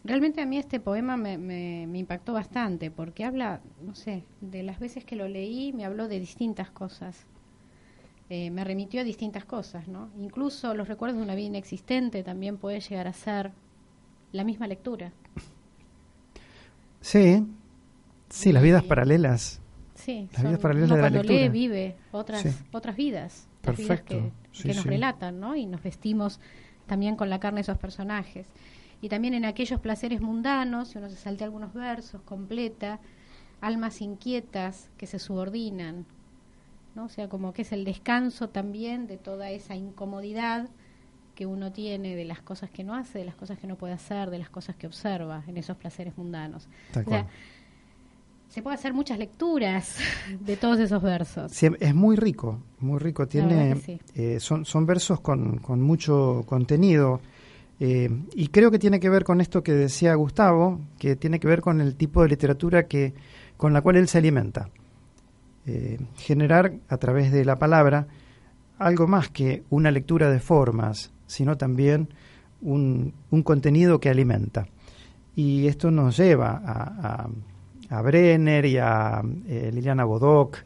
Realmente 0.03 0.41
a 0.41 0.45
mí 0.47 0.57
este 0.57 0.79
poema 0.79 1.15
me, 1.15 1.37
me, 1.37 1.97
impactó 1.97 2.33
bastante 2.33 2.89
porque 2.89 3.23
habla, 3.23 3.61
no 3.85 3.93
sé, 3.93 4.23
de 4.39 4.63
las 4.63 4.79
veces 4.79 5.05
que 5.05 5.15
lo 5.15 5.27
leí 5.27 5.73
me 5.73 5.85
habló 5.85 6.07
de 6.07 6.19
distintas 6.19 6.71
cosas. 6.71 7.27
Eh, 8.29 8.49
me 8.49 8.63
remitió 8.63 9.01
a 9.01 9.03
distintas 9.03 9.45
cosas, 9.45 9.87
¿no? 9.87 10.09
Incluso 10.17 10.73
los 10.73 10.87
recuerdos 10.87 11.17
de 11.17 11.23
una 11.23 11.35
vida 11.35 11.47
inexistente 11.47 12.23
también 12.23 12.57
puede 12.57 12.79
llegar 12.79 13.07
a 13.07 13.13
ser 13.13 13.51
la 14.31 14.43
misma 14.43 14.67
lectura. 14.67 15.11
Sí, 17.01 17.45
sí, 18.29 18.51
las 18.51 18.63
vidas 18.63 18.83
paralelas. 18.83 19.59
Sí, 19.95 20.29
las 20.33 20.43
vidas 20.43 20.59
paralelas 20.59 20.89
de 20.89 20.95
la 20.95 21.01
cuando 21.01 21.23
lee 21.23 21.49
vive 21.49 21.95
otras 22.11 22.45
otras 22.71 22.95
vidas, 22.95 23.47
Perfecto. 23.61 24.31
que, 24.51 24.73
nos 24.73 24.85
relatan, 24.85 25.39
¿no? 25.39 25.55
Y 25.55 25.65
nos 25.65 25.83
vestimos 25.83 26.39
también 26.87 27.15
con 27.15 27.29
la 27.29 27.39
carne 27.39 27.57
de 27.57 27.61
esos 27.61 27.77
personajes. 27.77 28.47
Y 29.01 29.09
también 29.09 29.33
en 29.33 29.45
aquellos 29.45 29.79
placeres 29.79 30.21
mundanos, 30.21 30.89
si 30.89 30.97
uno 30.97 31.09
se 31.09 31.15
saltea 31.15 31.45
algunos 31.45 31.73
versos, 31.73 32.21
completa, 32.21 32.99
almas 33.59 34.01
inquietas 34.01 34.89
que 34.97 35.07
se 35.07 35.19
subordinan, 35.19 36.05
¿no? 36.95 37.05
O 37.05 37.09
sea, 37.09 37.29
como 37.29 37.53
que 37.53 37.63
es 37.63 37.71
el 37.71 37.85
descanso 37.85 38.49
también 38.49 39.07
de 39.07 39.17
toda 39.17 39.49
esa 39.49 39.75
incomodidad 39.75 40.69
que 41.41 41.47
uno 41.47 41.71
tiene 41.71 42.15
de 42.15 42.23
las 42.23 42.39
cosas 42.39 42.69
que 42.69 42.83
no 42.83 42.93
hace, 42.93 43.17
de 43.17 43.25
las 43.25 43.33
cosas 43.33 43.57
que 43.57 43.65
no 43.65 43.75
puede 43.75 43.93
hacer, 43.93 44.29
de 44.29 44.37
las 44.37 44.51
cosas 44.51 44.75
que 44.75 44.85
observa 44.85 45.43
en 45.47 45.57
esos 45.57 45.75
placeres 45.75 46.15
mundanos. 46.15 46.69
o 46.95 47.09
sea, 47.09 47.25
se 48.47 48.61
puede 48.61 48.75
hacer 48.75 48.93
muchas 48.93 49.17
lecturas 49.17 49.97
de 50.39 50.55
todos 50.55 50.79
esos 50.79 51.01
versos. 51.01 51.51
Sí, 51.51 51.67
es 51.79 51.95
muy 51.95 52.15
rico, 52.15 52.59
muy 52.77 52.99
rico. 52.99 53.27
Tiene, 53.27 53.75
eh, 54.13 54.39
son, 54.39 54.65
son 54.65 54.85
versos 54.85 55.19
con, 55.21 55.57
con 55.57 55.81
mucho 55.81 56.43
contenido. 56.45 57.21
Eh, 57.79 58.07
y 58.35 58.49
creo 58.49 58.69
que 58.69 58.77
tiene 58.77 58.99
que 58.99 59.09
ver 59.09 59.23
con 59.23 59.41
esto 59.41 59.63
que 59.63 59.71
decía 59.71 60.13
Gustavo, 60.13 60.79
que 60.99 61.15
tiene 61.15 61.39
que 61.39 61.47
ver 61.47 61.61
con 61.61 61.81
el 61.81 61.95
tipo 61.95 62.21
de 62.21 62.29
literatura 62.29 62.85
que, 62.85 63.15
con 63.57 63.73
la 63.73 63.81
cual 63.81 63.95
él 63.95 64.07
se 64.07 64.19
alimenta. 64.19 64.69
Eh, 65.65 65.97
generar 66.17 66.73
a 66.87 66.97
través 66.97 67.31
de 67.31 67.45
la 67.45 67.57
palabra 67.57 68.05
algo 68.81 69.07
más 69.07 69.29
que 69.29 69.63
una 69.69 69.91
lectura 69.91 70.29
de 70.31 70.39
formas, 70.39 71.11
sino 71.31 71.57
también 71.57 72.09
un, 72.61 73.13
contenido 73.43 73.99
que 73.99 74.09
alimenta. 74.09 74.67
Y 75.33 75.67
esto 75.67 75.89
nos 75.91 76.17
lleva 76.17 76.61
a, 76.63 77.29
a, 77.89 78.01
Brenner 78.01 78.65
y 78.65 78.77
a 78.77 79.21
eh, 79.47 79.71
Liliana 79.73 80.03
Bodoc 80.03 80.57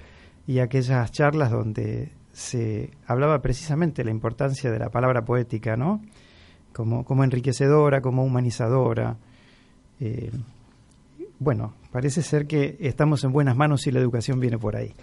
y 0.47 0.59
aquellas 0.59 1.11
charlas 1.11 1.51
donde 1.51 2.11
se 2.31 2.89
hablaba 3.05 3.41
precisamente 3.41 4.01
de 4.01 4.05
la 4.05 4.11
importancia 4.11 4.71
de 4.71 4.79
la 4.79 4.89
palabra 4.89 5.23
poética, 5.23 5.77
¿no? 5.77 6.01
Como, 6.73 7.05
como 7.05 7.23
enriquecedora, 7.23 8.01
como 8.01 8.23
humanizadora. 8.23 9.17
Eh, 9.99 10.31
bueno, 11.39 11.73
parece 11.91 12.23
ser 12.23 12.47
que 12.47 12.75
estamos 12.79 13.23
en 13.23 13.31
buenas 13.31 13.55
manos 13.55 13.85
y 13.85 13.91
la 13.91 13.99
educación 13.99 14.39
viene 14.39 14.57
por 14.57 14.75
ahí. 14.75 14.93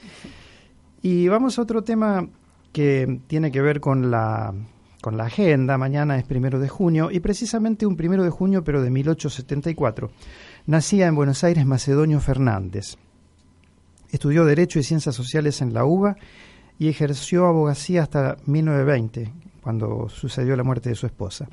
Y 1.03 1.29
vamos 1.29 1.59
a 1.59 1.63
otro 1.63 1.83
tema 1.83 2.27
que 2.73 3.21
tiene 3.29 3.53
que 3.53 3.63
ver 3.63 3.81
con 3.81 4.11
la 4.11 4.53
con 5.03 5.19
la 5.19 5.25
agenda. 5.25 5.77
Mañana 5.77 6.17
es 6.17 6.25
primero 6.25 6.59
de 6.59 6.69
junio 6.69 7.11
y 7.11 7.21
precisamente 7.21 7.85
un 7.85 7.97
primero 7.97 8.23
de 8.23 8.31
junio, 8.31 8.65
pero 8.65 8.81
de 8.81 8.89
1874. 8.89 10.11
Nacía 10.67 11.09
en 11.09 11.17
Buenos 11.17 11.45
Aires 11.45 11.67
Macedonio 11.67 12.21
Fernández. 12.21 12.97
Estudió 14.11 14.47
Derecho 14.47 14.79
y 14.79 14.85
Ciencias 14.85 15.15
Sociales 15.15 15.61
en 15.61 15.75
la 15.75 15.85
UBA 15.85 16.17
y 16.79 16.89
ejerció 16.89 17.47
abogacía 17.47 18.03
hasta 18.03 18.37
1920, 18.47 19.33
cuando 19.61 20.09
sucedió 20.09 20.57
la 20.57 20.65
muerte 20.65 20.89
de 20.91 20.95
su 20.95 21.07
esposa. 21.07 21.49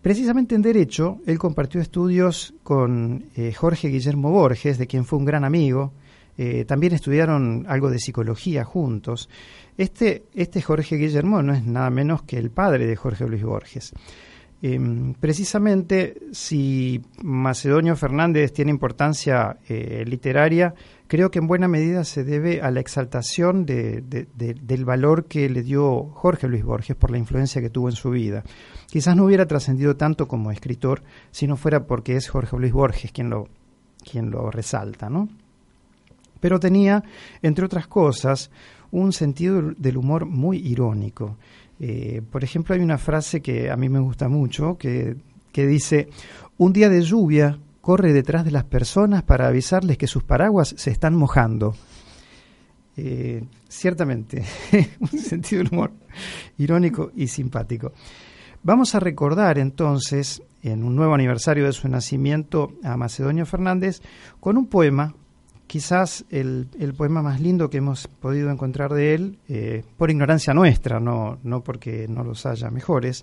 Precisamente 0.00 0.54
en 0.54 0.62
Derecho, 0.62 1.18
él 1.26 1.38
compartió 1.38 1.80
estudios 1.80 2.54
con 2.62 3.24
eh, 3.34 3.52
Jorge 3.52 3.88
Guillermo 3.88 4.30
Borges, 4.30 4.78
de 4.78 4.86
quien 4.86 5.04
fue 5.04 5.18
un 5.18 5.24
gran 5.24 5.44
amigo. 5.44 5.92
Eh, 6.36 6.64
también 6.64 6.94
estudiaron 6.94 7.66
algo 7.68 7.90
de 7.90 7.98
psicología 7.98 8.64
juntos. 8.64 9.28
Este, 9.76 10.24
este 10.34 10.62
Jorge 10.62 10.96
Guillermo 10.96 11.42
no 11.42 11.52
es 11.52 11.64
nada 11.64 11.90
menos 11.90 12.22
que 12.22 12.38
el 12.38 12.50
padre 12.50 12.86
de 12.86 12.96
Jorge 12.96 13.26
Luis 13.26 13.42
Borges. 13.42 13.92
Em, 14.62 15.14
precisamente, 15.14 16.20
si 16.32 17.00
Macedonio 17.22 17.96
Fernández 17.96 18.52
tiene 18.52 18.70
importancia 18.70 19.56
eh, 19.66 20.04
literaria, 20.06 20.74
creo 21.06 21.30
que 21.30 21.38
en 21.38 21.46
buena 21.46 21.66
medida 21.66 22.04
se 22.04 22.24
debe 22.24 22.60
a 22.60 22.70
la 22.70 22.80
exaltación 22.80 23.64
del 23.64 24.84
valor 24.84 25.24
que 25.24 25.48
le 25.48 25.62
dio 25.62 26.10
Jorge 26.12 26.46
Luis 26.46 26.62
Borges 26.62 26.94
por 26.94 27.10
la 27.10 27.16
influencia 27.16 27.62
que 27.62 27.70
tuvo 27.70 27.88
en 27.88 27.96
su 27.96 28.10
vida. 28.10 28.44
Quizás 28.86 29.16
no 29.16 29.24
hubiera 29.24 29.46
trascendido 29.46 29.96
tanto 29.96 30.28
como 30.28 30.50
escritor 30.50 31.02
si 31.30 31.46
no 31.46 31.56
fuera 31.56 31.86
porque 31.86 32.16
es 32.16 32.28
Jorge 32.28 32.58
Luis 32.58 32.72
Borges 32.72 33.12
quien 33.12 33.30
lo, 33.30 33.48
quien 34.04 34.30
lo 34.30 34.50
resalta, 34.50 35.08
¿no? 35.08 35.28
Pero 36.40 36.58
tenía, 36.58 37.04
entre 37.42 37.64
otras 37.64 37.86
cosas, 37.86 38.50
un 38.90 39.12
sentido 39.12 39.62
del 39.76 39.96
humor 39.96 40.26
muy 40.26 40.58
irónico. 40.58 41.36
Eh, 41.78 42.22
por 42.30 42.44
ejemplo, 42.44 42.74
hay 42.74 42.80
una 42.80 42.98
frase 42.98 43.40
que 43.40 43.70
a 43.70 43.76
mí 43.76 43.88
me 43.88 44.00
gusta 44.00 44.28
mucho 44.28 44.76
que, 44.76 45.16
dice, 45.54 46.08
un 46.58 46.72
día 46.72 46.88
de 46.88 47.02
lluvia 47.02 47.58
corre 47.80 48.12
detrás 48.12 48.44
de 48.44 48.50
las 48.50 48.64
personas 48.64 49.22
para 49.22 49.48
avisarles 49.48 49.96
que 49.96 50.06
sus 50.06 50.22
paraguas 50.22 50.74
se 50.76 50.90
están 50.90 51.14
mojando. 51.14 51.74
Eh, 52.96 53.44
ciertamente, 53.68 54.44
un 55.00 55.18
sentido 55.18 55.62
del 55.62 55.72
humor 55.72 55.92
irónico 56.58 57.12
y 57.14 57.28
simpático. 57.28 57.92
Vamos 58.62 58.94
a 58.94 59.00
recordar 59.00 59.58
entonces, 59.58 60.42
en 60.62 60.84
un 60.84 60.94
nuevo 60.94 61.14
aniversario 61.14 61.64
de 61.64 61.72
su 61.72 61.88
nacimiento, 61.88 62.74
a 62.82 62.98
Macedonio 62.98 63.46
Fernández 63.46 64.02
con 64.38 64.58
un 64.58 64.66
poema 64.66 65.14
quizás 65.70 66.24
el, 66.30 66.66
poema 66.98 67.22
más 67.22 67.40
lindo 67.40 67.70
que 67.70 67.76
hemos 67.76 68.08
podido 68.08 68.50
encontrar 68.50 68.92
de 68.92 69.14
él, 69.14 69.38
eh, 69.48 69.84
por 69.96 70.10
ignorancia 70.10 70.52
nuestra, 70.52 70.98
no, 70.98 71.38
no 71.44 71.62
porque 71.62 72.08
no 72.08 72.24
los 72.24 72.44
haya 72.44 72.70
mejores, 72.70 73.22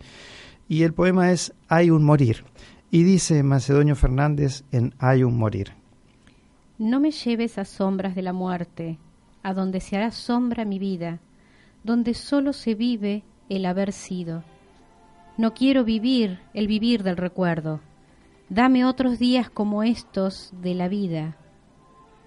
y 0.70 0.84
el 0.84 0.94
poema 0.94 1.34
es 1.34 1.54
Hay 1.68 1.90
un 1.90 2.06
morir, 2.06 2.46
y 2.90 3.04
dice 3.04 3.44
Macedonio 3.44 3.98
Fernández 3.98 4.64
en 4.72 4.94
Hay 4.98 5.26
un 5.26 5.38
morir. 5.38 5.74
No 6.78 7.02
me 7.02 7.12
lleves 7.12 7.58
a 7.58 7.66
sombras 7.66 8.16
de 8.16 8.22
la 8.22 8.32
muerte, 8.32 8.98
a 9.44 9.54
donde 9.54 9.82
se 9.82 9.98
hará 9.98 10.12
sombra 10.12 10.64
mi 10.64 10.80
vida, 10.80 11.20
donde 11.84 12.14
solo 12.14 12.54
se 12.54 12.76
vive 12.76 13.24
el 13.50 13.66
haber 13.66 13.92
sido. 13.92 14.46
No 15.38 15.54
quiero 15.54 15.84
vivir 15.84 16.40
el 16.54 16.68
vivir 16.68 17.04
del 17.04 17.18
recuerdo. 17.18 17.82
Dame 18.48 18.86
otros 18.86 19.20
días 19.20 19.50
como 19.50 19.84
estos 19.84 20.54
de 20.62 20.76
la 20.76 20.88
vida 20.88 21.36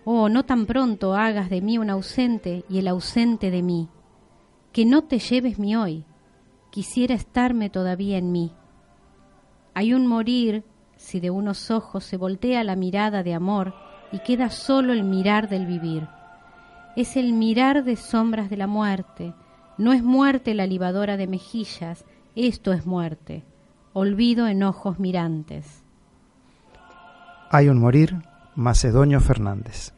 Oh, 0.05 0.29
no 0.29 0.45
tan 0.45 0.67
pronto 0.67 1.15
hagas 1.15 1.51
de 1.51 1.61
mí 1.61 1.77
un 1.79 1.91
ausente 1.91 2.65
y 2.69 2.79
el 2.79 2.89
ausente 2.89 3.51
de 3.51 3.63
mí. 3.63 3.89
Que 4.73 4.85
no 4.85 5.03
te 5.03 5.19
lleves 5.19 5.59
mi 5.59 5.77
hoy. 5.77 6.05
Quisiera 6.71 7.15
estarme 7.15 7.69
todavía 7.69 8.17
en 8.17 8.33
mí. 8.33 8.53
Hay 9.75 9.93
un 9.93 10.07
morir 10.07 10.65
si 10.97 11.21
de 11.21 11.31
unos 11.31 11.71
ojos 11.71 12.05
se 12.05 12.17
voltea 12.17 12.65
la 12.65 12.77
mirada 12.77 13.23
de 13.23 13.35
amor 13.35 13.75
y 14.13 14.21
queda 14.21 14.51
solo 14.51 14.93
el 14.93 15.05
mirar 15.05 15.49
del 15.49 15.67
vivir. 15.67 16.09
Es 16.97 17.17
el 17.17 17.33
mirar 17.33 17.85
de 17.85 17.97
sombras 17.97 18.51
de 18.51 18.57
la 18.57 18.67
muerte. 18.67 19.35
No 19.79 19.93
es 19.93 20.03
muerte 20.03 20.55
la 20.55 20.67
libadora 20.67 21.17
de 21.17 21.27
mejillas, 21.27 22.05
esto 22.35 22.73
es 22.73 22.87
muerte. 22.87 23.45
Olvido 23.93 24.47
en 24.47 24.63
ojos 24.63 24.99
mirantes. 24.99 25.83
Hay 27.51 27.69
un 27.69 27.81
morir 27.81 28.30
Macedonio 28.55 29.21
Fernández. 29.21 29.93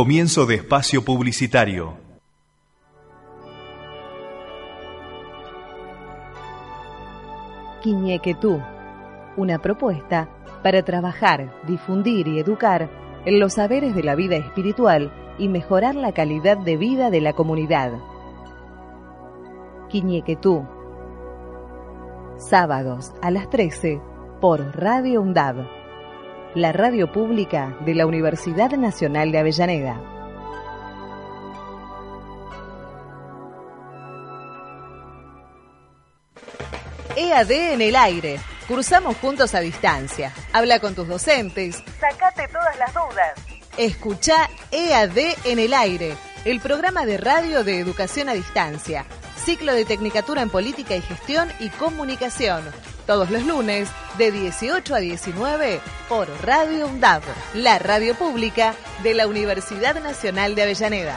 Comienzo 0.00 0.46
de 0.46 0.54
espacio 0.54 1.04
publicitario. 1.04 1.92
Quiñequetú, 7.82 8.62
una 9.36 9.58
propuesta 9.58 10.30
para 10.62 10.82
trabajar, 10.86 11.52
difundir 11.66 12.28
y 12.28 12.38
educar 12.38 12.88
en 13.26 13.40
los 13.40 13.52
saberes 13.52 13.94
de 13.94 14.02
la 14.02 14.14
vida 14.14 14.36
espiritual 14.36 15.12
y 15.36 15.48
mejorar 15.48 15.96
la 15.96 16.12
calidad 16.12 16.56
de 16.56 16.78
vida 16.78 17.10
de 17.10 17.20
la 17.20 17.34
comunidad. 17.34 17.92
Quiñequetú, 19.90 20.66
sábados 22.38 23.12
a 23.20 23.30
las 23.30 23.50
13 23.50 24.00
por 24.40 24.60
Radio 24.80 25.20
UNDAV 25.20 25.79
la 26.54 26.72
radio 26.72 27.12
pública 27.12 27.76
de 27.86 27.94
la 27.94 28.06
Universidad 28.06 28.70
Nacional 28.72 29.30
de 29.30 29.38
Avellaneda. 29.38 30.00
EAD 37.16 37.50
en 37.50 37.82
el 37.82 37.94
aire. 37.94 38.40
Cursamos 38.66 39.16
juntos 39.18 39.54
a 39.54 39.60
distancia. 39.60 40.32
Habla 40.52 40.80
con 40.80 40.94
tus 40.94 41.06
docentes. 41.06 41.84
Sacate 42.00 42.48
todas 42.48 42.76
las 42.78 42.92
dudas. 42.94 43.32
Escucha 43.76 44.48
EAD 44.72 45.18
en 45.44 45.58
el 45.58 45.72
aire, 45.72 46.16
el 46.44 46.60
programa 46.60 47.06
de 47.06 47.16
radio 47.16 47.62
de 47.62 47.78
educación 47.78 48.28
a 48.28 48.34
distancia. 48.34 49.04
Ciclo 49.36 49.72
de 49.72 49.84
Tecnicatura 49.84 50.42
en 50.42 50.50
Política 50.50 50.96
y 50.96 51.00
Gestión 51.00 51.48
y 51.60 51.68
Comunicación 51.70 52.64
todos 53.10 53.28
los 53.28 53.44
lunes 53.44 53.90
de 54.18 54.30
18 54.30 54.94
a 54.94 55.00
19 55.00 55.80
por 56.08 56.28
Radio 56.44 56.86
UNDAV, 56.86 57.24
la 57.54 57.80
radio 57.80 58.14
pública 58.14 58.76
de 59.02 59.14
la 59.14 59.26
Universidad 59.26 60.00
Nacional 60.00 60.54
de 60.54 60.62
Avellaneda. 60.62 61.16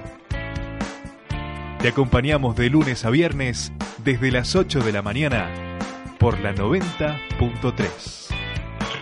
Te 1.80 1.90
acompañamos 1.90 2.56
de 2.56 2.70
lunes 2.72 3.06
a 3.06 3.12
viernes 3.12 3.72
desde 4.04 4.32
las 4.32 4.56
8 4.56 4.80
de 4.80 4.92
la 4.92 5.04
mañana 5.04 5.78
por 6.18 6.40
la 6.40 6.56
90.3. 6.56 8.30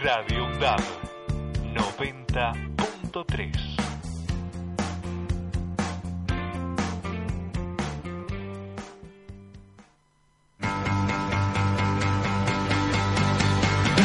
Radio 0.03 0.45
UNDAB 0.47 0.81
90.3. 1.73 3.72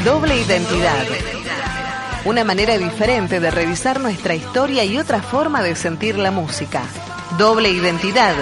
Doble 0.08 0.40
identidad. 0.40 1.04
Una 2.24 2.42
manera 2.42 2.78
diferente 2.78 3.40
de 3.40 3.50
revisar 3.50 4.00
nuestra 4.00 4.34
historia 4.34 4.82
y 4.82 4.96
otra 4.96 5.20
forma 5.20 5.62
de 5.62 5.76
sentir 5.76 6.16
la 6.16 6.30
música. 6.30 6.82
Doble 7.36 7.68
identidad. 7.68 8.34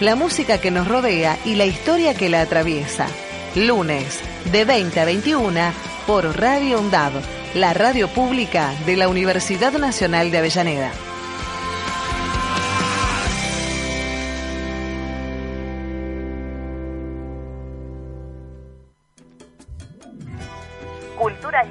La 0.00 0.16
música 0.16 0.58
que 0.58 0.70
nos 0.70 0.86
rodea 0.86 1.38
y 1.46 1.54
la 1.54 1.64
historia 1.64 2.12
que 2.12 2.28
la 2.28 2.42
atraviesa. 2.42 3.06
Lunes, 3.54 4.20
de 4.52 4.66
20 4.66 5.00
a 5.00 5.06
21, 5.06 5.60
por 6.06 6.38
Radio 6.38 6.78
UNDAV, 6.78 7.12
la 7.54 7.72
radio 7.72 8.08
pública 8.08 8.74
de 8.84 8.98
la 8.98 9.08
Universidad 9.08 9.72
Nacional 9.72 10.30
de 10.30 10.38
Avellaneda. 10.38 10.92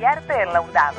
Arte 0.06 0.34
en 0.42 0.54
la 0.54 0.62
UNDAV 0.62 0.94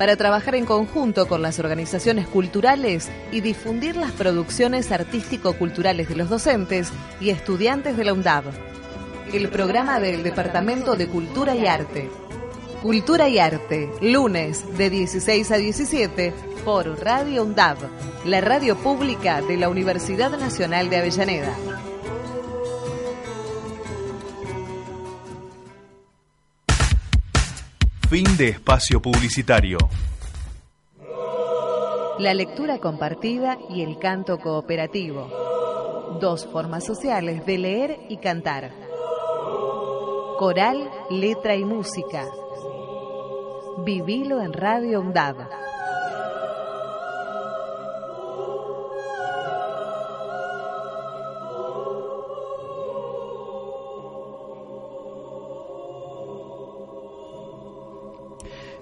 para 0.00 0.16
trabajar 0.16 0.54
en 0.54 0.64
conjunto 0.64 1.28
con 1.28 1.42
las 1.42 1.58
organizaciones 1.58 2.26
culturales 2.26 3.10
y 3.32 3.42
difundir 3.42 3.96
las 3.96 4.12
producciones 4.12 4.90
artístico-culturales 4.92 6.08
de 6.08 6.16
los 6.16 6.30
docentes 6.30 6.90
y 7.20 7.28
estudiantes 7.28 7.98
de 7.98 8.04
la 8.06 8.14
UNDAV. 8.14 8.44
El 9.30 9.50
programa 9.50 10.00
del 10.00 10.22
Departamento 10.22 10.96
de 10.96 11.06
Cultura 11.06 11.54
y 11.54 11.66
Arte. 11.66 12.08
Cultura 12.80 13.28
y 13.28 13.40
Arte, 13.40 13.90
lunes 14.00 14.64
de 14.78 14.88
16 14.88 15.50
a 15.50 15.58
17 15.58 16.32
por 16.64 16.98
Radio 17.04 17.44
UNDAV, 17.44 17.76
la 18.24 18.40
radio 18.40 18.78
pública 18.78 19.42
de 19.42 19.58
la 19.58 19.68
Universidad 19.68 20.30
Nacional 20.30 20.88
de 20.88 20.96
Avellaneda. 20.96 21.54
Fin 28.10 28.36
de 28.36 28.48
espacio 28.48 29.00
publicitario. 29.00 29.78
La 32.18 32.34
lectura 32.34 32.78
compartida 32.78 33.56
y 33.68 33.82
el 33.82 34.00
canto 34.00 34.38
cooperativo. 34.38 35.30
Dos 36.20 36.44
formas 36.48 36.84
sociales 36.84 37.46
de 37.46 37.58
leer 37.58 38.00
y 38.08 38.16
cantar. 38.16 38.72
Coral, 40.40 40.90
letra 41.08 41.54
y 41.54 41.64
música. 41.64 42.26
Vivilo 43.84 44.42
en 44.42 44.54
Radio 44.54 45.02
UNDAV. 45.02 45.69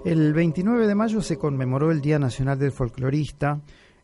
El 0.09 0.33
29 0.33 0.87
de 0.87 0.95
mayo 0.95 1.21
se 1.21 1.37
conmemoró 1.37 1.91
el 1.91 2.01
Día 2.01 2.19
Nacional 2.19 2.59
del 2.59 2.73
Folclorista 2.73 3.61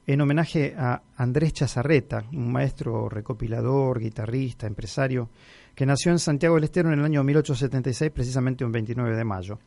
en 0.07 0.21
homenaje 0.21 0.75
a 0.77 1.01
Andrés 1.17 1.55
Chazarreta, 1.55 2.27
un 2.31 2.53
maestro 2.53 3.09
recopilador, 3.09 4.01
guitarrista, 4.01 4.67
empresario, 4.67 5.31
que 5.75 5.87
nació 5.87 6.13
en 6.13 6.19
Santiago 6.19 6.57
del 6.57 6.65
Estero 6.65 6.93
en 6.93 6.99
el 6.99 7.07
año 7.07 7.25
1876, 7.25 8.11
precisamente 8.11 8.67
un 8.67 8.73
29 8.73 9.17
de 9.17 9.25
mayo. 9.25 9.59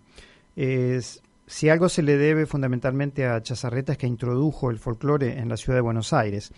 si 1.48 1.70
algo 1.70 1.90
se 1.90 2.04
le 2.04 2.18
debe 2.18 2.46
fundamentalmente 2.46 3.26
a 3.26 3.42
Chazarreta 3.42 3.94
es 3.94 3.98
que 3.98 4.06
introdujo 4.06 4.70
el 4.70 4.78
folclore 4.78 5.40
en 5.40 5.50
la 5.50 5.58
ciudad 5.58 5.78
de 5.78 5.82
Buenos 5.82 6.14
Aires. 6.14 6.54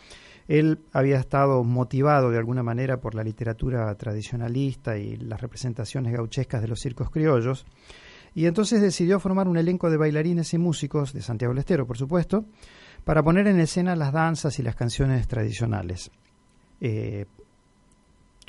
Él 0.49 0.79
había 0.91 1.19
estado 1.19 1.63
motivado 1.63 2.31
de 2.31 2.37
alguna 2.37 2.63
manera 2.63 2.99
por 2.99 3.15
la 3.15 3.23
literatura 3.23 3.95
tradicionalista 3.95 4.97
y 4.97 5.15
las 5.15 5.39
representaciones 5.39 6.11
gauchescas 6.11 6.61
de 6.61 6.67
los 6.67 6.81
circos 6.81 7.09
criollos, 7.11 7.65
y 8.33 8.45
entonces 8.45 8.81
decidió 8.81 9.19
formar 9.19 9.47
un 9.47 9.57
elenco 9.57 9.89
de 9.89 9.97
bailarines 9.97 10.53
y 10.53 10.57
músicos, 10.57 11.13
de 11.13 11.21
Santiago 11.21 11.53
del 11.53 11.59
Estero 11.59 11.85
por 11.87 11.97
supuesto, 11.97 12.45
para 13.03 13.23
poner 13.23 13.47
en 13.47 13.59
escena 13.59 13.95
las 13.95 14.13
danzas 14.13 14.59
y 14.59 14.63
las 14.63 14.75
canciones 14.75 15.27
tradicionales. 15.27 16.11
Eh, 16.81 17.25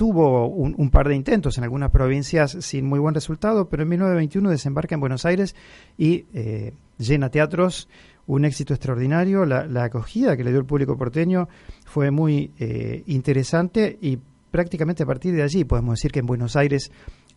tuvo 0.00 0.46
un, 0.46 0.88
par 0.88 1.08
de 1.08 1.14
intentos 1.14 1.58
en 1.58 1.64
algunas 1.64 1.90
provincias 1.90 2.56
sin 2.60 2.86
muy 2.86 2.98
buen 2.98 3.14
resultado, 3.14 3.68
pero 3.68 3.82
en 3.82 3.90
1921 3.90 4.48
desembarca 4.48 4.94
en 4.94 5.00
Buenos 5.00 5.26
Aires 5.26 5.54
y 5.98 6.24
eh, 6.32 6.72
llena 6.96 7.28
teatros, 7.28 7.86
un 8.26 8.46
éxito 8.46 8.72
extraordinario. 8.72 9.44
La, 9.44 9.84
acogida 9.84 10.38
que 10.38 10.44
le 10.44 10.52
dio 10.52 10.60
el 10.60 10.64
público 10.64 10.96
porteño 10.96 11.50
fue 11.84 12.10
muy 12.10 12.50
eh, 12.58 13.02
interesante 13.08 13.98
y 14.00 14.18
prácticamente 14.50 15.02
a 15.02 15.06
partir 15.06 15.34
de 15.34 15.42
allí 15.42 15.64
podemos 15.64 15.98
decir 15.98 16.12
que 16.12 16.20
en 16.20 16.26
Buenos 16.26 16.56
Aires 16.56 16.90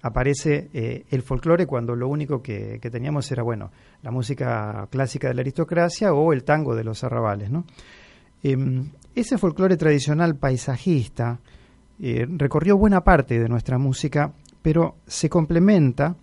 aparece 0.03 0.69
eh, 0.73 1.05
el 1.09 1.21
folclore 1.21 1.65
cuando 1.65 1.95
lo 1.95 2.09
único 2.09 2.41
que, 2.41 2.77
teníamos 2.91 3.31
era, 3.31 3.41
bueno, 3.41 3.71
la 4.01 4.11
música 4.11 4.85
clásica 4.91 5.29
de 5.29 5.33
la 5.33 5.41
aristocracia 5.41 6.13
o 6.13 6.33
el 6.33 6.43
tango 6.43 6.75
de 6.75 6.83
los 6.83 7.03
arrabales, 7.05 7.49
¿no? 7.49 7.65
Em, 8.43 8.89
ese 9.15 9.37
folclore 9.37 9.77
tradicional 9.77 10.35
paisajista 10.35 11.39
eh, 12.01 12.27
recorrió 12.29 12.77
buena 12.77 13.01
parte 13.01 13.39
de 13.39 13.47
nuestra 13.47 13.77
música, 13.77 14.33
pero 14.61 14.97
se 15.07 15.29
complementa 15.29 16.17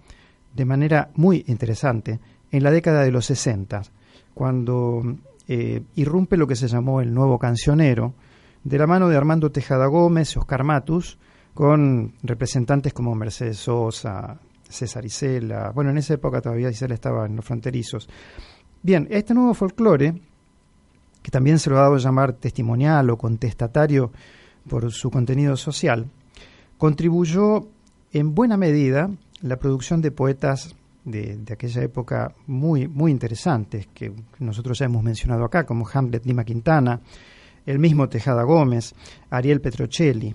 de 0.55 0.65
manera 0.67 1.11
muy 1.15 1.43
interesante 1.49 2.21
en 2.51 2.63
la 2.63 2.71
década 2.71 3.03
de 3.03 3.13
los 3.13 3.25
60, 3.25 3.81
cuando 4.35 5.03
eh, 5.49 5.83
irrumpe 5.95 6.37
lo 6.37 6.47
que 6.47 6.57
se 6.57 6.69
llamó 6.69 7.01
el 7.01 7.15
nuevo 7.15 7.39
cancionero, 7.39 8.13
de 8.63 8.77
la 8.77 8.87
mano 8.87 9.09
de 9.09 9.17
Armando 9.17 9.51
Tejada 9.51 9.87
Gómez, 9.87 10.37
Oscar 10.37 10.65
Matus, 10.65 11.19
con 11.55 12.15
representantes 12.23 12.93
como 12.93 13.15
Mercedes 13.15 13.59
Sosa, 13.59 14.39
César 14.69 15.05
Isela. 15.05 15.73
Bueno, 15.75 15.91
en 15.91 15.99
esa 15.99 16.15
época 16.15 16.41
todavía 16.41 16.71
Isela 16.71 16.95
estaba 16.95 17.27
en 17.27 17.37
los 17.37 17.45
fronterizos. 17.45 18.09
Bien, 18.83 19.07
este 19.11 19.35
nuevo 19.35 19.53
folclore, 19.53 20.15
que 21.23 21.31
también 21.31 21.59
se 21.59 21.71
lo 21.71 21.79
ha 21.79 21.83
dado 21.83 21.99
llamar 21.99 22.35
testimonial 22.35 23.11
o 23.11 23.19
contestatario 23.19 24.11
por 24.69 24.91
su 24.93 25.11
contenido 25.11 25.57
social, 25.57 26.07
contribuyó 26.79 27.69
en 28.13 28.35
buena 28.35 28.57
medida 28.57 29.11
la 29.43 29.59
producción 29.59 30.01
de 30.01 30.11
poetas 30.13 30.75
de, 31.05 31.41
aquella 31.51 31.83
época 31.83 32.35
muy, 32.47 32.89
muy 32.89 33.11
interesantes, 33.11 33.87
que 33.93 34.13
nosotros 34.39 34.79
ya 34.79 34.87
hemos 34.87 35.03
mencionado 35.03 35.45
acá, 35.45 35.65
como 35.65 35.87
Hamlet 35.93 36.25
Lima 36.25 36.45
Quintana, 36.45 37.01
el 37.67 37.79
mismo 37.79 38.09
Tejada 38.09 38.43
Gómez, 38.45 38.95
Ariel 39.31 39.61
Petrocelli 39.61 40.35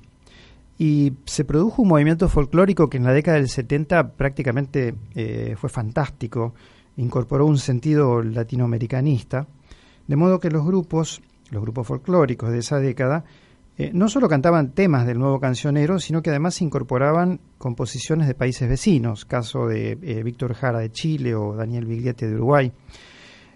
y 0.78 1.14
se 1.26 1.46
produjo 1.46 1.82
un 1.82 1.90
movimiento 1.90 2.28
folclórico 2.28 2.90
que 2.90 2.98
en 2.98 3.04
la 3.06 3.14
década 3.14 3.38
del 3.38 3.50
70 3.50 4.14
prácticamente 4.14 4.96
eh, 5.14 5.56
fue 5.58 5.70
fantástico, 5.70 6.54
incorporó 6.98 7.46
un 7.46 7.58
sentido 7.58 8.22
latinoamericanista, 8.22 9.48
de 10.08 10.16
modo 10.16 10.40
que 10.40 10.50
los 10.50 10.66
grupos, 10.66 11.22
los 11.52 11.62
grupos 11.62 11.88
folclóricos 11.88 12.52
de 12.52 12.60
esa 12.60 12.80
década, 12.80 13.24
eh, 13.78 13.92
no 13.94 14.08
solo 14.08 14.30
cantaban 14.30 14.72
temas 14.72 15.06
del 15.06 15.20
nuevo 15.20 15.40
cancionero, 15.40 16.00
sino 16.00 16.22
que 16.22 16.30
además 16.30 16.62
incorporaban 16.62 17.42
composiciones 17.58 18.28
de 18.28 18.34
países 18.34 18.70
vecinos, 18.70 19.26
caso 19.26 19.68
de 19.68 19.98
eh, 20.02 20.24
Víctor 20.24 20.54
Jara 20.54 20.80
de 20.80 20.92
Chile 20.92 21.36
o 21.36 21.56
Daniel 21.56 21.86
Biglietti 21.86 22.26
de 22.26 22.36
Uruguay. 22.36 22.72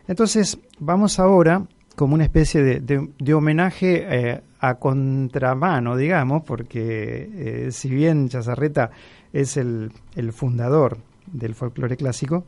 Entonces, 0.08 0.60
vamos 0.79 1.19
ahora 1.19 1.65
como 1.99 2.15
una 2.15 2.23
especie 2.23 2.79
de, 2.79 3.33
homenaje 3.33 4.05
eh, 4.07 4.41
a 4.62 4.75
contramano, 4.75 5.97
digamos, 5.97 6.43
porque 6.45 7.29
eh, 7.33 7.71
si 7.73 7.89
bien 7.89 8.29
Chazarreta 8.29 8.91
es 9.33 9.57
el, 9.57 9.91
fundador 10.31 10.99
del 11.27 11.55
folclore 11.55 11.97
clásico, 11.97 12.45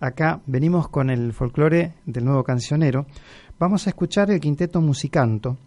acá 0.00 0.40
venimos 0.46 0.88
con 0.88 1.10
el 1.10 1.32
folclore 1.32 1.94
del 2.06 2.24
nuevo 2.24 2.42
cancionero. 2.42 3.06
Vamos 3.60 3.86
a 3.86 3.90
escuchar 3.90 4.32
el 4.32 4.40
quinteto 4.40 4.80
Musicanto, 4.80 5.58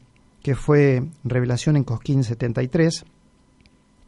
que 0.44 0.54
fue 0.54 1.02
revelación 1.24 1.78
en 1.78 1.86
Cosquín 1.86 2.26
73, 2.26 3.06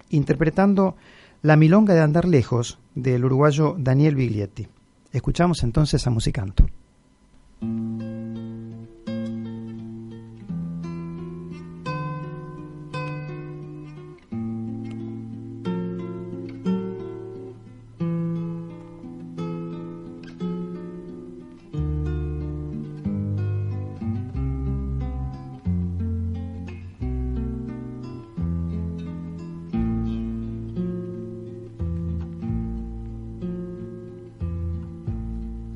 interpretando 0.10 0.98
La 1.42 1.56
Milonga 1.56 1.94
de 1.94 2.02
Andar 2.02 2.26
Lejos 2.26 2.78
del 2.94 3.24
uruguayo 3.24 3.78
Daniel 3.80 4.18
Biglietti. 4.18 4.68
Escuchamos 5.14 5.64
entonces 5.64 6.06
a 6.08 6.10
Musicanto. 6.10 6.66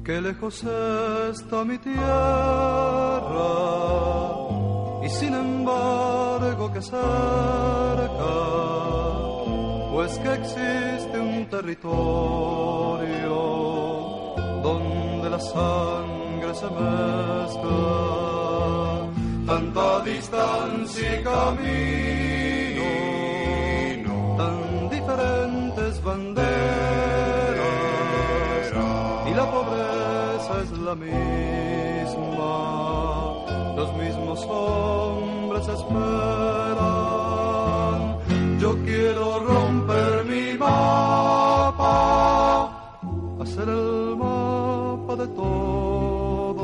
Lejos 0.08 0.63
está 0.63 1.65
mi 1.65 1.78
tierra 1.80 1.98
y 5.04 5.10
sin 5.10 5.34
embargo 5.34 6.72
que 6.72 6.82
cerca, 6.82 7.04
pues 9.91 10.17
que 10.20 10.34
existe 10.34 11.20
un 11.20 11.50
territorio 11.50 13.36
donde 14.63 15.30
la 15.30 15.39
sangre 15.41 16.56
se 16.56 16.67
mezcla, 16.67 17.91
tanta 19.46 20.00
distancia 20.06 21.20
y 21.20 21.24
camino, 21.24 22.86
tan 24.38 24.89
diferentes 24.89 26.02
banderas 26.02 26.46
la 30.88 30.95
misma, 30.95 32.56
los 33.76 33.89
mismos 33.97 34.39
hombres 34.47 35.67
esperan. 35.67 35.97
Yo 38.62 38.69
quiero 38.86 39.39
romper 39.39 40.23
mi 40.32 40.58
mapa, 40.58 41.84
hacer 43.41 43.67
el 43.67 44.15
mapa 44.15 45.17
de 45.17 45.28
todos, 45.41 46.56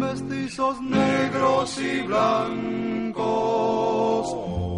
mestizos 0.00 0.80
negros 0.80 1.78
y 1.78 2.02
blancos, 2.02 3.16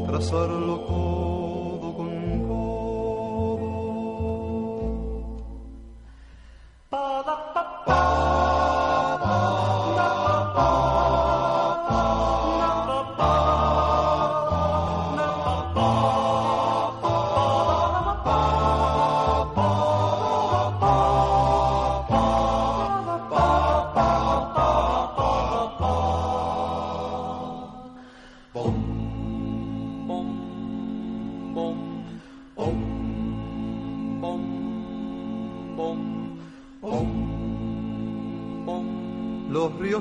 trazarlo 0.09 0.87
codo 0.87 1.34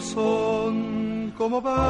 son 0.03 1.33
como 1.37 1.61
venas 1.61 1.81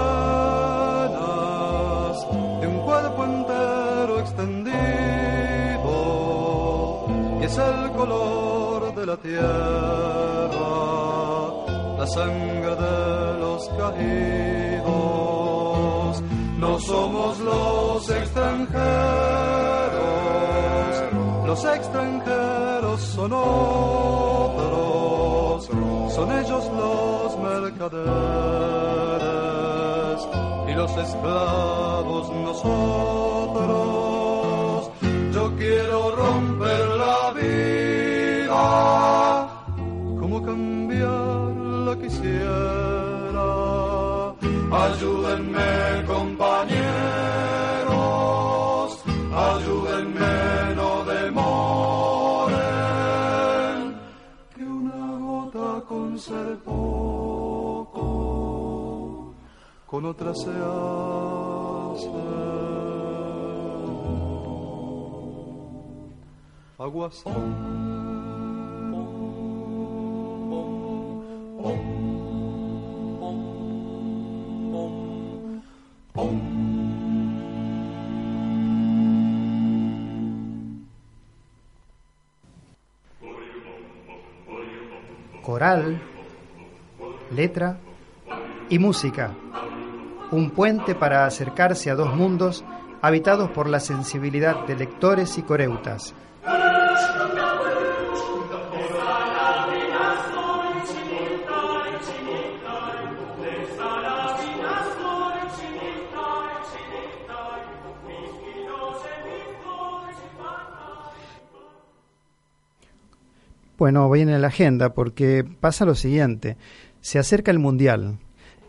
de 2.61 2.67
un 2.67 2.79
cuerpo 2.85 3.23
entero 3.23 4.19
extendido 4.19 4.73
y 7.41 7.43
es 7.45 7.57
el 7.57 7.91
color 7.91 8.95
de 8.95 9.05
la 9.05 9.17
tierra, 9.17 9.49
la 11.97 12.07
sangre 12.07 12.75
de 12.75 13.39
los 13.39 13.67
caídos. 13.69 14.93
No 16.57 16.79
somos 16.79 17.39
los 17.39 18.09
extranjeros, 18.09 18.77
los 21.45 21.65
extranjeros 21.65 23.01
son 23.01 23.33
otros, 23.33 24.63
son 26.15 26.31
ellos 26.39 26.71
los 26.77 27.22
y 30.67 30.73
los 30.73 30.97
esclavos 30.97 32.31
nosotros. 32.31 33.69
Yo 35.33 35.53
quiero 35.57 36.15
romper 36.15 36.87
la 36.97 37.33
vida, 37.41 38.55
como 40.17 40.41
cambiarla 40.43 41.97
quisiera. 41.99 43.43
Ayúdenme 44.71 46.02
con 60.03 60.11
otra 60.11 60.35
se 60.35 60.49
hace. 60.49 62.09
Aguas. 66.77 67.23
Coral, 85.41 86.01
letra 87.31 87.77
y 88.69 88.79
música. 88.79 89.33
Un 90.33 90.49
puente 90.49 90.95
para 90.95 91.27
acercarse 91.27 91.91
a 91.91 91.95
dos 91.95 92.15
mundos 92.15 92.65
habitados 93.03 93.51
por 93.51 93.69
la 93.69 93.79
sensibilidad 93.79 94.65
de 94.65 94.75
lectores 94.75 95.37
y 95.37 95.43
coreutas. 95.43 96.15
Bueno, 113.77 114.07
voy 114.07 114.21
en 114.21 114.41
la 114.41 114.47
agenda 114.47 114.95
porque 114.95 115.45
pasa 115.59 115.85
lo 115.85 115.93
siguiente. 115.93 116.57
Se 117.01 117.19
acerca 117.19 117.51
el 117.51 117.59
Mundial 117.59 118.17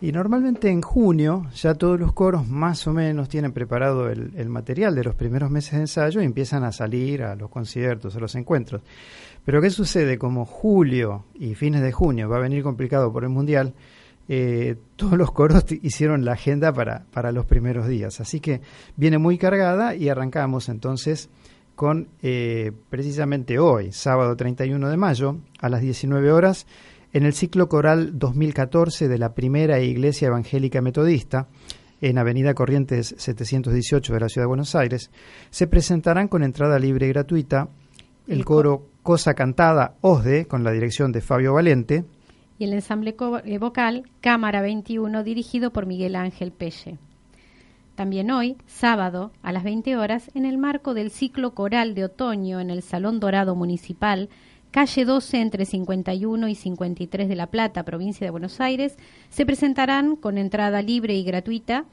y 0.04 0.12
normalmente 0.12 0.68
en 0.68 0.82
junio 0.82 1.46
ya 1.54 1.76
todos 1.76 1.98
los 1.98 2.12
coros 2.12 2.46
más 2.46 2.86
o 2.86 2.92
menos 2.92 3.30
tienen 3.30 3.52
preparado 3.52 4.10
el, 4.10 4.48
material 4.50 4.94
de 4.94 5.02
los 5.02 5.14
primeros 5.14 5.50
meses 5.50 5.72
de 5.72 5.80
ensayo 5.80 6.20
y 6.20 6.26
empiezan 6.26 6.62
a 6.62 6.72
salir 6.72 7.22
a 7.22 7.34
los 7.34 7.48
conciertos, 7.48 8.14
a 8.14 8.20
los 8.20 8.34
encuentros. 8.34 8.82
Pero 9.46 9.62
¿qué 9.62 9.70
sucede? 9.70 10.18
Como 10.18 10.44
julio 10.44 11.24
y 11.34 11.54
fines 11.54 11.80
de 11.80 11.90
junio 11.90 12.28
va 12.28 12.36
a 12.36 12.40
venir 12.40 12.62
complicado 12.62 13.10
por 13.10 13.24
el 13.24 13.30
Mundial, 13.30 13.72
eh, 14.28 14.76
todos 14.96 15.16
los 15.16 15.32
coros 15.32 15.64
hicieron 15.82 16.26
la 16.26 16.32
agenda 16.32 16.70
para, 16.70 17.06
para 17.10 17.32
los 17.32 17.46
primeros 17.46 17.88
días. 17.88 18.20
Así 18.20 18.40
que 18.40 18.60
viene 18.96 19.16
muy 19.16 19.38
cargada 19.38 19.94
y 19.94 20.10
arrancamos 20.10 20.68
entonces 20.68 21.30
con 21.74 22.08
eh, 22.22 22.72
precisamente 22.90 23.58
hoy, 23.58 23.90
sábado 23.90 24.36
31 24.36 24.86
de 24.86 24.96
mayo, 24.98 25.38
a 25.60 25.70
las 25.70 25.80
19 25.80 26.30
horas, 26.30 26.66
en 27.14 27.24
el 27.24 27.32
ciclo 27.32 27.68
coral 27.68 28.18
2014 28.18 29.06
de 29.06 29.18
la 29.18 29.34
Primera 29.34 29.78
Iglesia 29.78 30.26
Evangélica 30.26 30.82
Metodista, 30.82 31.46
en 32.00 32.18
Avenida 32.18 32.54
Corrientes 32.54 33.14
718 33.16 34.12
de 34.12 34.20
la 34.20 34.28
Ciudad 34.28 34.46
de 34.46 34.48
Buenos 34.48 34.74
Aires, 34.74 35.12
se 35.48 35.68
presentarán 35.68 36.26
con 36.26 36.42
entrada 36.42 36.76
libre 36.80 37.06
y 37.06 37.10
gratuita 37.10 37.68
el 38.26 38.44
coro 38.44 38.88
Cosa 39.04 39.34
Cantada 39.34 39.94
OSDE, 40.00 40.46
con 40.46 40.64
la 40.64 40.72
dirección 40.72 41.12
de 41.12 41.20
Fabio 41.20 41.54
Valente, 41.54 42.04
y 42.58 42.64
el 42.64 42.72
ensamble 42.72 43.14
vocal 43.60 44.10
Cámara 44.20 44.60
21, 44.60 45.22
dirigido 45.22 45.72
por 45.72 45.86
Miguel 45.86 46.16
Ángel 46.16 46.50
Pelle. 46.50 46.98
También 47.94 48.32
hoy, 48.32 48.56
sábado, 48.66 49.30
a 49.42 49.52
las 49.52 49.62
20 49.62 49.96
horas, 49.96 50.32
en 50.34 50.46
el 50.46 50.58
marco 50.58 50.94
del 50.94 51.12
ciclo 51.12 51.54
coral 51.54 51.94
de 51.94 52.06
otoño 52.06 52.58
en 52.58 52.70
el 52.70 52.82
Salón 52.82 53.20
Dorado 53.20 53.54
Municipal, 53.54 54.30
calle 54.74 55.04
12 55.04 55.40
entre 55.40 55.66
51 55.66 56.48
y 56.48 56.56
53 56.56 57.28
de 57.28 57.36
La 57.36 57.46
Plata, 57.46 57.84
provincia 57.84 58.26
de 58.26 58.32
Buenos 58.32 58.60
Aires, 58.60 58.96
se 59.28 59.46
presentarán 59.46 60.16
con 60.16 60.36
entrada 60.36 60.82
libre 60.82 61.14
y 61.14 61.22
gratuita. 61.22 61.84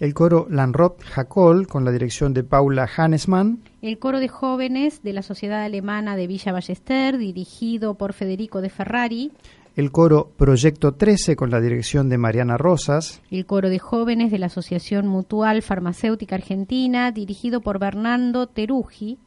El 0.00 0.14
coro 0.14 0.46
Lanrot 0.48 1.02
Jacol 1.02 1.66
con 1.66 1.84
la 1.84 1.92
dirección 1.92 2.32
de 2.32 2.42
Paula 2.42 2.88
Hannesmann, 2.96 3.62
el 3.82 3.98
coro 3.98 4.18
de 4.18 4.28
jóvenes 4.28 5.02
de 5.02 5.12
la 5.12 5.20
Sociedad 5.20 5.62
Alemana 5.62 6.16
de 6.16 6.26
Villa 6.26 6.52
Ballester, 6.52 7.18
dirigido 7.18 7.96
por 7.96 8.14
Federico 8.14 8.62
de 8.62 8.70
Ferrari, 8.70 9.32
el 9.76 9.92
coro 9.92 10.30
Proyecto 10.38 10.94
13 10.94 11.36
con 11.36 11.50
la 11.50 11.60
dirección 11.60 12.08
de 12.08 12.16
Mariana 12.16 12.56
Rosas, 12.56 13.20
el 13.30 13.44
coro 13.44 13.68
de 13.68 13.78
jóvenes 13.78 14.30
de 14.30 14.38
la 14.38 14.46
Asociación 14.46 15.06
Mutual 15.06 15.60
Farmacéutica 15.60 16.36
Argentina, 16.36 17.12
dirigido 17.12 17.60
por 17.60 17.78
Bernardo 17.78 18.46
Teruji. 18.46 19.18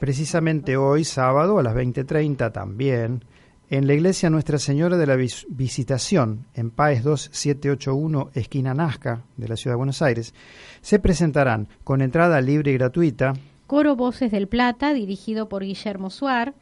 Precisamente 0.00 0.76
hoy, 0.76 1.02
sábado, 1.04 1.58
a 1.58 1.62
las 1.62 1.74
20.30 1.74 2.52
también, 2.52 3.24
en 3.68 3.86
la 3.86 3.94
iglesia 3.94 4.30
Nuestra 4.30 4.58
Señora 4.58 4.96
de 4.96 5.06
la 5.06 5.16
Vis 5.16 5.44
Visitación, 5.50 6.46
en 6.54 6.70
Paes 6.70 7.02
2781, 7.02 8.30
esquina 8.34 8.74
Nazca, 8.74 9.24
de 9.36 9.48
la 9.48 9.56
Ciudad 9.56 9.74
de 9.74 9.78
Buenos 9.78 10.00
Aires, 10.00 10.34
se 10.80 11.00
presentarán 11.00 11.68
con 11.82 12.00
entrada 12.00 12.40
libre 12.40 12.70
y 12.70 12.74
gratuita 12.74 13.34
Coro 13.66 13.96
Voces 13.96 14.30
del 14.30 14.46
Plata, 14.46 14.94
dirigido 14.94 15.48
por 15.48 15.64
Guillermo 15.64 16.10
Suar, 16.10 16.54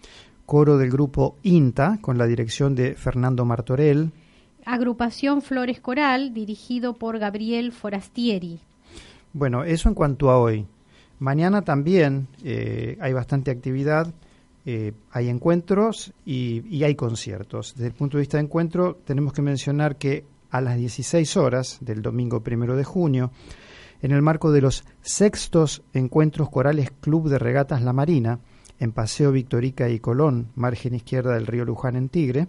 coro 0.46 0.78
del 0.78 0.90
grupo 0.90 1.36
INTA, 1.42 1.98
con 2.00 2.18
la 2.18 2.26
dirección 2.26 2.74
de 2.74 2.94
Fernando 2.94 3.44
Martorell. 3.44 4.12
Agrupación 4.64 5.42
Flores 5.42 5.78
Coral, 5.80 6.32
dirigido 6.32 6.94
por 6.94 7.18
Gabriel 7.18 7.70
Forastieri. 7.70 8.60
Bueno, 9.32 9.62
eso 9.62 9.88
en 9.88 9.94
cuanto 9.94 10.30
a 10.30 10.38
hoy. 10.38 10.66
Mañana 11.18 11.62
también 11.62 12.28
eh, 12.44 12.98
hay 13.00 13.12
bastante 13.12 13.50
actividad 13.50 14.12
eh, 14.68 14.94
hay 15.12 15.28
encuentros 15.28 16.12
y, 16.24 16.82
hay 16.82 16.96
conciertos. 16.96 17.74
Desde 17.76 17.86
el 17.86 17.94
punto 17.94 18.16
de 18.16 18.22
vista 18.22 18.36
de 18.36 18.42
encuentro, 18.42 18.98
tenemos 19.04 19.32
que 19.32 19.40
mencionar 19.40 19.94
que 19.94 20.24
a 20.50 20.60
las 20.60 20.76
16 20.76 21.36
horas 21.36 21.78
del 21.80 22.02
domingo 22.02 22.40
primero 22.40 22.74
de 22.74 22.82
junio, 22.82 23.30
en 24.02 24.10
el 24.10 24.22
marco 24.22 24.50
de 24.50 24.62
los 24.62 24.84
sextos 25.02 25.84
encuentros 25.92 26.50
corales 26.50 26.90
Club 27.00 27.28
de 27.28 27.38
Regatas 27.38 27.80
La 27.80 27.92
Marina, 27.92 28.40
en 28.80 28.90
Paseo 28.90 29.30
Victorica 29.30 29.88
y 29.88 30.00
Colón, 30.00 30.48
margen 30.56 30.96
izquierda 30.96 31.34
del 31.34 31.46
río 31.46 31.64
Luján 31.64 31.94
en 31.94 32.08
Tigre, 32.08 32.48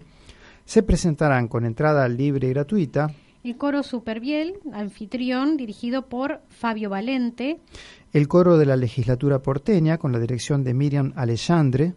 se 0.64 0.82
presentarán 0.82 1.46
con 1.46 1.64
entrada 1.64 2.08
libre 2.08 2.48
y 2.48 2.50
gratuita 2.50 3.12
el 3.48 3.56
coro 3.56 3.82
Superviel, 3.82 4.58
anfitrión, 4.74 5.56
dirigido 5.56 6.02
por 6.06 6.42
Fabio 6.50 6.90
Valente. 6.90 7.60
El 8.12 8.28
coro 8.28 8.58
de 8.58 8.66
la 8.66 8.76
legislatura 8.76 9.40
porteña, 9.40 9.96
con 9.96 10.12
la 10.12 10.18
dirección 10.18 10.64
de 10.64 10.74
Miriam 10.74 11.14
Alexandre. 11.16 11.94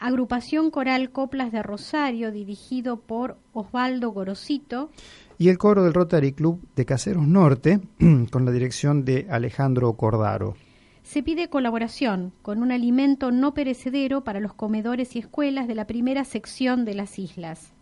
Agrupación 0.00 0.72
Coral 0.72 1.12
Coplas 1.12 1.52
de 1.52 1.62
Rosario, 1.62 2.32
dirigido 2.32 2.96
por 2.96 3.38
Osvaldo 3.52 4.10
Gorosito. 4.10 4.90
Y 5.38 5.48
el 5.48 5.58
coro 5.58 5.84
del 5.84 5.94
Rotary 5.94 6.32
Club 6.32 6.60
de 6.74 6.84
Caseros 6.84 7.26
Norte, 7.28 7.80
con 8.32 8.44
la 8.44 8.50
dirección 8.50 9.04
de 9.04 9.28
Alejandro 9.30 9.92
Cordaro. 9.92 10.56
Se 11.04 11.22
pide 11.22 11.48
colaboración 11.48 12.32
con 12.42 12.60
un 12.62 12.72
alimento 12.72 13.30
no 13.30 13.54
perecedero 13.54 14.24
para 14.24 14.40
los 14.40 14.54
comedores 14.54 15.14
y 15.14 15.20
escuelas 15.20 15.68
de 15.68 15.76
la 15.76 15.86
primera 15.86 16.24
sección 16.24 16.84
de 16.84 16.94
las 16.94 17.20
islas. 17.20 17.74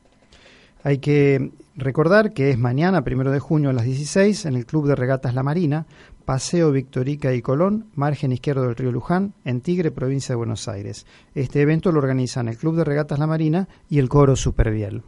Hay 0.84 0.98
que 0.98 1.52
recordar 1.76 2.32
que 2.32 2.50
es 2.50 2.58
mañana, 2.58 3.02
primero 3.02 3.30
de 3.30 3.38
junio 3.38 3.70
a 3.70 3.72
las 3.72 3.84
16, 3.84 4.46
en 4.46 4.54
el 4.56 4.66
Club 4.66 4.88
de 4.88 4.96
Regatas 4.96 5.34
La 5.34 5.42
Marina, 5.42 5.86
Paseo 6.24 6.72
Victorica 6.72 7.32
y 7.32 7.42
Colón, 7.42 7.86
margen 7.94 8.32
izquierdo 8.32 8.62
del 8.62 8.76
río 8.76 8.90
Luján, 8.90 9.34
en 9.44 9.60
Tigre, 9.60 9.90
provincia 9.90 10.32
de 10.32 10.38
Buenos 10.38 10.66
Aires. 10.68 11.06
Este 11.34 11.60
evento 11.60 11.92
lo 11.92 12.00
organizan 12.00 12.48
el 12.48 12.56
Club 12.56 12.76
de 12.76 12.84
Regatas 12.84 13.18
La 13.18 13.26
Marina 13.26 13.68
y 13.88 13.98
el 13.98 14.08
Coro 14.08 14.34
Superviel. 14.34 15.02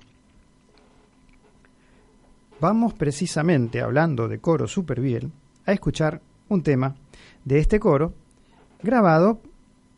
Vamos 2.60 2.94
precisamente, 2.94 3.80
hablando 3.80 4.28
de 4.28 4.38
Coro 4.38 4.68
Superviel, 4.68 5.30
a 5.66 5.72
escuchar 5.72 6.20
un 6.48 6.62
tema 6.62 6.94
de 7.44 7.58
este 7.58 7.80
coro 7.80 8.14
grabado 8.82 9.40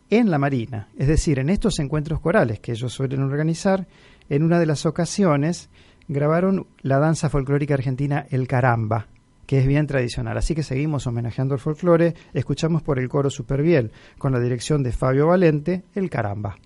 en 0.09 0.31
la 0.31 0.39
Marina, 0.39 0.89
es 0.97 1.09
decir, 1.09 1.39
en 1.39 1.51
estos 1.51 1.79
encuentros 1.81 2.21
corales 2.21 2.61
que 2.61 2.73
ellos 2.73 2.93
suelen 2.93 3.23
organizar 3.23 3.87
en 4.29 4.43
una 4.43 4.59
de 4.59 4.67
las 4.67 4.87
ocasiones 4.87 5.71
grabaron 6.09 6.67
la 6.83 6.99
danza 6.99 7.29
folclórica 7.29 7.75
argentina 7.75 8.27
El 8.31 8.47
Caramba, 8.47 9.09
que 9.47 9.59
es 9.59 9.67
bien 9.67 9.87
tradicional. 9.87 10.37
Así 10.37 10.55
que 10.55 10.63
seguimos 10.63 11.07
homenajeando 11.07 11.55
el 11.55 11.61
folclore, 11.61 12.15
escuchamos 12.35 12.83
por 12.83 12.99
el 12.99 13.09
coro 13.09 13.31
Superviel, 13.31 13.93
con 14.19 14.33
la 14.33 14.41
dirección 14.41 14.83
de 14.83 14.93
Fabio 14.93 15.27
Valente, 15.27 15.85
El 15.95 16.11
Caramba. 16.11 16.57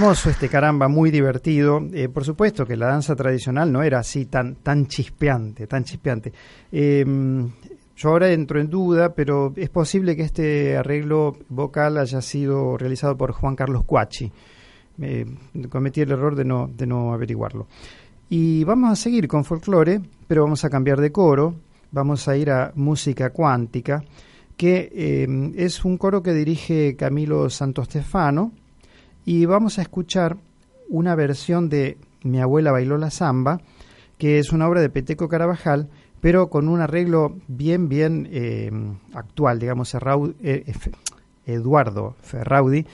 Este 0.00 0.48
caramba, 0.48 0.88
muy 0.88 1.10
divertido. 1.10 1.78
Eh, 1.92 2.08
por 2.08 2.24
supuesto 2.24 2.64
que 2.64 2.74
la 2.74 2.86
danza 2.86 3.14
tradicional 3.14 3.70
no 3.70 3.82
era 3.82 3.98
así 3.98 4.24
tan, 4.24 4.54
tan 4.54 4.86
chispeante, 4.86 5.66
tan 5.66 5.84
chispeante. 5.84 6.32
Em, 6.72 7.50
yo 7.96 8.08
ahora 8.08 8.32
entro 8.32 8.58
en 8.58 8.70
duda, 8.70 9.14
pero 9.14 9.52
es 9.56 9.68
posible 9.68 10.16
que 10.16 10.22
este 10.22 10.78
arreglo 10.78 11.36
vocal 11.50 11.98
haya 11.98 12.22
sido 12.22 12.78
realizado 12.78 13.14
por 13.18 13.32
Juan 13.32 13.54
Carlos 13.54 13.84
Cuachi. 13.84 14.32
cometí 15.68 16.00
el 16.00 16.12
error 16.12 16.34
de 16.34 16.46
no, 16.46 16.70
de 16.74 16.86
no 16.86 17.12
averiguarlo. 17.12 17.66
Y 18.30 18.64
vamos 18.64 18.90
a 18.92 18.96
seguir 18.96 19.28
con 19.28 19.44
folclore, 19.44 20.00
pero 20.26 20.44
vamos 20.44 20.64
a 20.64 20.70
cambiar 20.70 20.98
de 20.98 21.12
coro. 21.12 21.56
Vamos 21.92 22.26
a 22.26 22.38
ir 22.38 22.50
a 22.50 22.72
música 22.74 23.30
cuántica, 23.30 24.02
que 24.56 24.90
em, 24.94 25.52
es 25.56 25.84
un 25.84 25.98
coro 25.98 26.22
que 26.22 26.32
dirige 26.32 26.96
Camilo 26.96 27.50
Santostefano 27.50 28.52
y 29.30 29.46
vamos 29.46 29.78
a 29.78 29.82
escuchar 29.82 30.38
una 30.88 31.14
versión 31.14 31.68
de 31.68 31.98
Mi 32.24 32.40
abuela 32.40 32.72
bailó 32.72 32.98
la 32.98 33.10
samba, 33.10 33.60
que 34.18 34.40
es 34.40 34.50
una 34.50 34.66
obra 34.66 34.80
de 34.80 34.90
Peteco 34.90 35.28
Carabajal, 35.28 35.88
pero 36.20 36.50
con 36.50 36.68
un 36.68 36.80
arreglo 36.80 37.36
bien, 37.46 37.88
bien 37.88 38.28
eh, 38.32 38.72
actual, 39.14 39.60
digamos, 39.60 39.94
eh, 39.94 40.64
Eduardo 41.46 42.16
Ferraudi. 42.22 42.86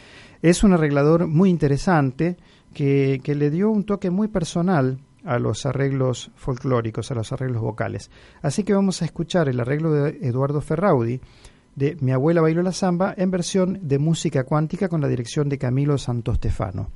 Es 0.43 0.63
un 0.63 0.75
arreglador 0.75 1.27
muy 1.27 1.49
interesante 1.49 2.37
que, 2.75 3.19
que 3.25 3.35
le 3.35 3.49
dio 3.49 3.71
un 3.71 3.85
toque 3.85 4.11
muy 4.11 4.29
personal 4.29 4.99
a 5.25 5.39
los 5.39 5.65
arreglos 5.65 6.33
folclóricos, 6.35 7.11
a 7.11 7.15
los 7.15 7.33
arreglos 7.33 7.63
vocales. 7.63 8.11
Así 8.43 8.63
que 8.63 8.75
vamos 8.75 9.01
a 9.01 9.07
escuchar 9.07 9.49
el 9.49 9.59
arreglo 9.59 9.91
de 9.91 10.19
Eduardo 10.21 10.61
Ferraudi 10.61 11.19
de 11.77 11.97
Mi 12.01 12.11
abuela 12.11 12.41
bailó 12.41 12.63
la 12.63 12.73
samba 12.73 13.15
en 13.17 13.31
versión 13.31 13.79
de 13.83 13.99
música 13.99 14.45
cuántica 14.45 14.89
con 14.89 15.01
la 15.01 15.09
dirección 15.09 15.49
de 15.49 15.59
Camilo 15.59 15.99
Santostefano. 15.99 16.91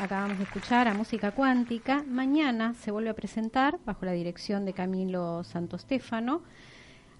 Acabamos 0.00 0.38
de 0.38 0.44
escuchar 0.44 0.88
a 0.88 0.94
Música 0.94 1.30
Cuántica. 1.30 2.02
Mañana 2.08 2.74
se 2.74 2.90
vuelve 2.90 3.10
a 3.10 3.14
presentar, 3.14 3.78
bajo 3.86 4.04
la 4.04 4.10
dirección 4.10 4.64
de 4.64 4.72
Camilo 4.72 5.44
Santostéfano, 5.44 6.42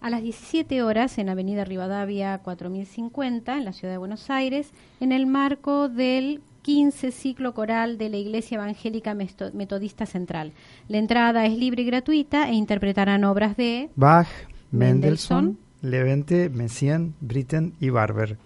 a 0.01 0.11
las 0.11 0.21
17 0.21 0.83
horas 0.83 1.19
en 1.19 1.29
Avenida 1.29 1.65
Rivadavia 1.65 2.39
4050, 2.39 3.57
en 3.57 3.65
la 3.65 3.73
ciudad 3.73 3.95
de 3.95 3.99
Buenos 3.99 4.29
Aires, 4.29 4.73
en 4.99 5.13
el 5.13 5.27
marco 5.29 5.89
del 5.89 6.41
15 6.63 7.13
ciclo 7.13 7.55
coral 7.55 7.97
de 7.97 8.09
la 8.09 8.17
Iglesia 8.17 8.57
Evangélica 8.57 9.15
Metodista 9.15 10.05
Central. 10.05 10.53
La 10.89 10.99
entrada 10.99 11.47
es 11.47 11.57
libre 11.57 11.83
y 11.83 11.87
gratuita 11.87 12.49
e 12.49 12.55
interpretarán 12.55 13.23
obras 13.23 13.57
de 13.57 13.89
Bach, 13.95 14.27
Mendelssohn, 14.73 15.59
Levente, 15.81 16.49
Messiaen, 16.49 17.15
Britten 17.21 17.75
y 17.79 17.91
Barber. 17.91 18.37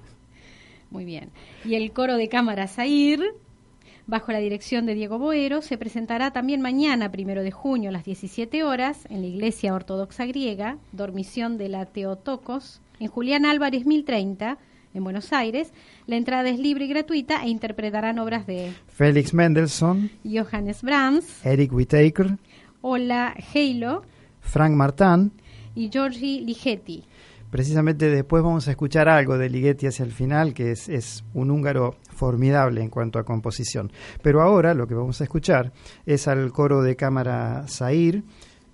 Muy 0.91 1.07
bien. 1.07 1.31
Y 1.65 1.77
el 1.77 1.93
coro 1.93 2.17
de 2.19 2.29
cámara 2.29 2.69
Zair, 2.69 3.23
bajo 4.07 4.33
la 4.33 4.39
dirección 4.39 4.87
de 4.87 4.95
Diego 4.95 5.19
Boero, 5.19 5.63
se 5.63 5.79
presentará 5.79 6.31
también 6.31 6.61
mañana, 6.61 7.11
primero 7.11 7.43
de 7.43 7.51
junio, 7.51 7.89
a 7.91 7.93
las 7.93 8.05
17 8.05 8.65
horas, 8.65 9.07
en 9.11 9.23
la 9.23 9.27
Iglesia 9.27 9.75
Ortodoxa 9.75 10.27
Griega, 10.27 10.79
Dormición 10.93 11.59
de 11.59 11.69
la 11.69 11.87
Teotocos, 11.87 12.81
en 13.01 13.09
Julián 13.09 13.47
Álvarez 13.47 13.87
1030, 13.87 14.59
en 14.95 15.05
Buenos 15.05 15.33
Aires. 15.33 15.73
La 16.07 16.17
entrada 16.17 16.49
es 16.49 16.59
libre 16.59 16.85
y 16.85 16.89
gratuita 16.89 17.43
e 17.45 17.49
interpretarán 17.49 18.19
obras 18.19 18.47
de 18.47 18.73
Félix 18.89 19.35
Mendelssohn, 19.35 20.11
Johannes 20.25 20.83
Brahms, 20.83 21.45
Eric 21.45 21.73
Whittaker, 21.73 22.39
Ola 22.81 23.35
Heilo, 23.55 24.03
Frank 24.41 24.75
Martin 24.75 25.33
y 25.75 25.91
Giorgi 25.91 26.41
Ligeti. 26.41 27.05
Precisamente 27.55 28.11
después 28.11 28.43
vamos 28.43 28.67
a 28.67 28.73
escuchar 28.73 29.09
algo 29.09 29.39
de 29.39 29.49
Ligeti 29.49 29.87
hacia 29.87 30.05
el 30.05 30.11
final, 30.11 30.53
que 30.53 30.73
es, 30.73 31.23
un 31.35 31.53
húngaro 31.53 31.95
formidable 32.13 32.83
en 32.83 32.91
cuanto 32.91 33.21
a 33.21 33.23
composición. 33.23 33.93
Pero 34.23 34.43
ahora 34.43 34.75
lo 34.75 34.89
que 34.89 34.95
vamos 34.95 35.21
a 35.21 35.25
escuchar 35.25 35.73
es 36.05 36.27
al 36.27 36.51
coro 36.51 36.83
de 36.83 36.97
cámara 36.97 37.65
Zair 37.69 38.25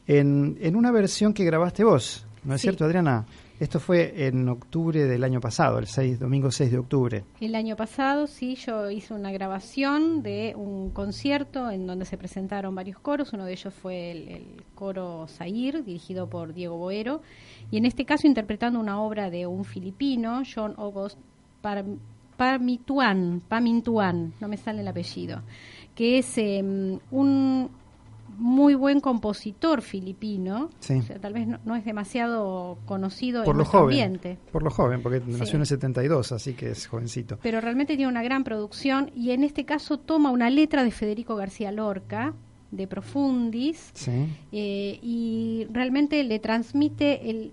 en, 0.07 0.57
en 0.63 0.77
una 0.77 0.93
versión 0.93 1.35
que 1.35 1.45
grabaste 1.45 1.85
vos, 1.85 2.27
¿no 2.43 2.55
es 2.55 2.63
cierto, 2.63 2.87
Adriana? 2.87 3.27
Esto 3.61 3.79
fue 3.79 4.27
en 4.27 4.49
octubre 4.49 5.05
del 5.05 5.23
año 5.23 5.39
pasado, 5.39 5.79
el 5.79 5.87
6, 5.87 6.19
domingo 6.19 6.51
6 6.51 6.73
de 6.73 6.79
octubre. 6.79 7.25
El 7.43 7.55
año 7.55 7.77
pasado, 7.77 8.27
sí, 8.27 8.55
yo 8.55 8.91
hice 8.91 9.13
una 9.13 9.31
grabación 9.33 10.23
de 10.23 10.55
un 10.57 10.89
concierto 10.93 11.71
en 11.71 11.87
donde 11.87 12.07
se 12.07 12.17
presentaron 12.17 12.75
varios 12.75 12.99
coros. 13.01 13.35
Uno 13.35 13.45
de 13.45 13.53
ellos 13.53 13.75
fue 13.75 14.13
el, 14.13 14.65
coro 14.75 15.27
Zair, 15.29 15.85
dirigido 15.85 16.27
por 16.27 16.55
Diego 16.55 16.79
Boero. 16.79 17.21
Y 17.71 17.77
en 17.77 17.85
este 17.85 18.07
caso 18.07 18.27
interpretando 18.27 18.81
una 18.81 18.99
obra 19.03 19.29
de 19.29 19.47
un 19.47 19.67
filipino, 19.67 20.41
John 20.43 20.73
August 20.79 21.19
Pamituan, 22.39 23.43
Pamintuan, 23.47 24.33
no 24.41 24.49
me 24.49 24.57
sale 24.57 24.81
el 24.81 24.89
apellido, 24.89 25.43
que 25.95 26.17
es 26.17 26.39
em, 26.39 26.99
un 27.11 27.69
muy 28.41 28.75
buen 28.75 29.01
compositor 29.01 29.83
filipino. 29.83 30.71
tal 31.21 31.33
vez 31.33 31.47
no, 31.47 31.77
es 31.77 31.85
demasiado 31.85 32.79
conocido 32.87 33.45
por 33.45 33.55
en 33.55 33.59
lo 33.59 33.65
joven, 33.65 33.85
ambiente. 33.85 34.39
Por 34.51 34.63
lo 34.63 34.71
joven, 34.71 35.03
porque 35.03 35.21
nació 35.27 35.57
en 35.57 35.61
el 35.61 35.67
72, 35.67 36.33
así 36.33 36.55
que 36.55 36.71
es 36.71 36.87
jovencito. 36.87 37.39
Pero 37.43 37.61
realmente 37.61 37.97
tiene 37.97 38.11
una 38.11 38.23
gran 38.23 38.43
producción 38.43 39.11
y 39.15 39.31
en 39.33 39.45
este 39.45 39.65
caso 39.65 39.99
toma 39.99 40.31
una 40.31 40.49
letra 40.51 40.83
de 40.83 40.91
Federico 40.91 41.37
García 41.37 41.71
Lorca, 41.71 42.35
de 42.71 42.87
Profundis, 42.87 43.93
eh, 44.53 44.99
y 45.03 45.67
realmente 45.71 46.25
le 46.25 46.39
transmite 46.39 47.31
el 47.31 47.53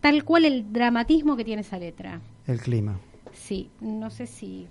tal 0.00 0.24
cual 0.24 0.44
el 0.44 0.72
dramatismo 0.72 1.36
que 1.36 1.44
tiene 1.44 1.62
esa 1.62 1.78
letra. 1.78 2.20
El 2.46 2.60
clima. 2.60 2.98
Sí, 3.32 3.70
no 3.80 4.10
sé 4.10 4.26
si 4.26 4.66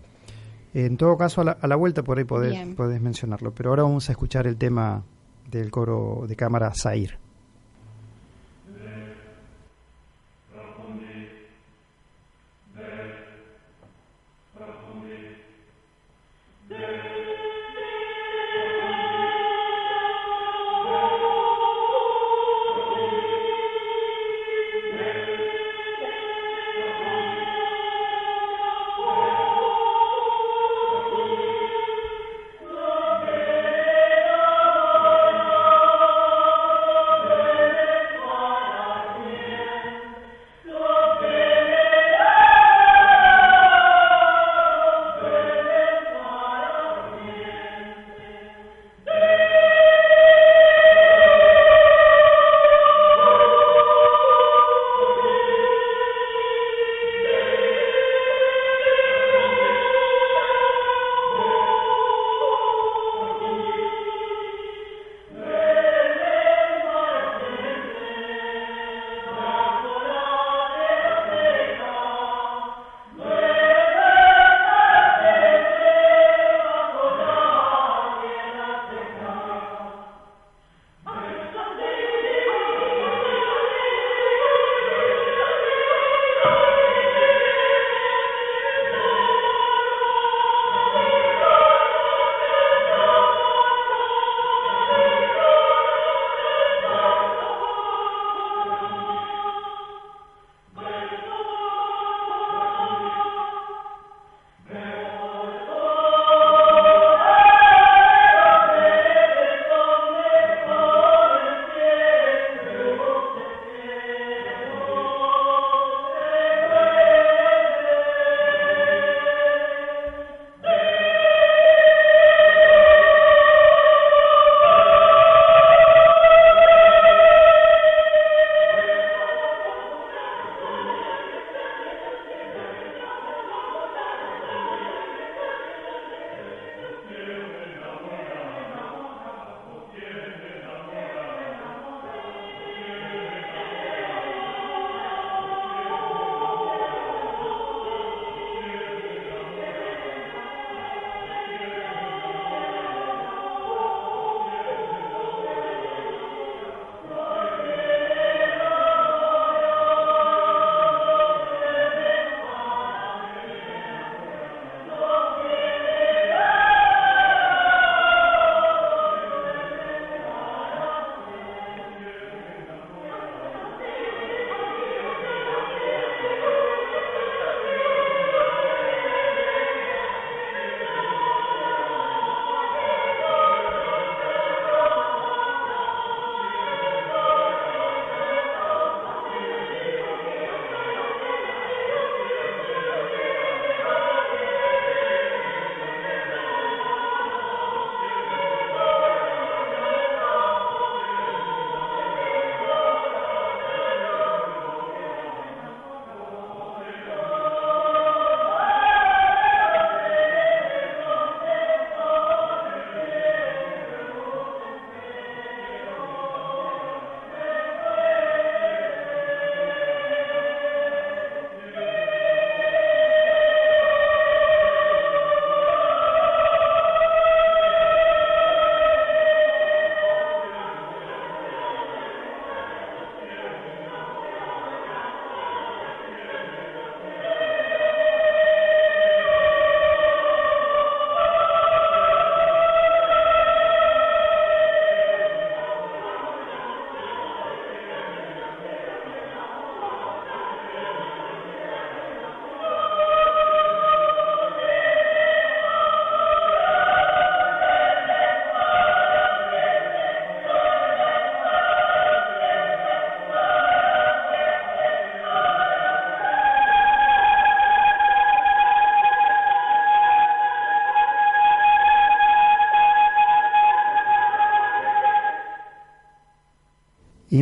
en 0.74 0.97
todo 0.97 1.17
caso, 1.17 1.41
a 1.41 1.67
la, 1.67 1.76
vuelta 1.76 2.03
por 2.03 2.17
ahí 2.17 2.24
podés, 2.24 2.76
podés, 2.76 2.99
mencionarlo. 2.99 3.53
Pero 3.53 3.69
ahora 3.69 3.84
vamos 3.84 4.09
a 4.09 4.13
escuchar 4.13 4.47
el 4.47 4.57
tema 4.57 5.03
del 5.50 5.72
coro 5.72 6.26
de 6.28 6.36
cámara 6.36 6.72
Zair. 6.74 7.22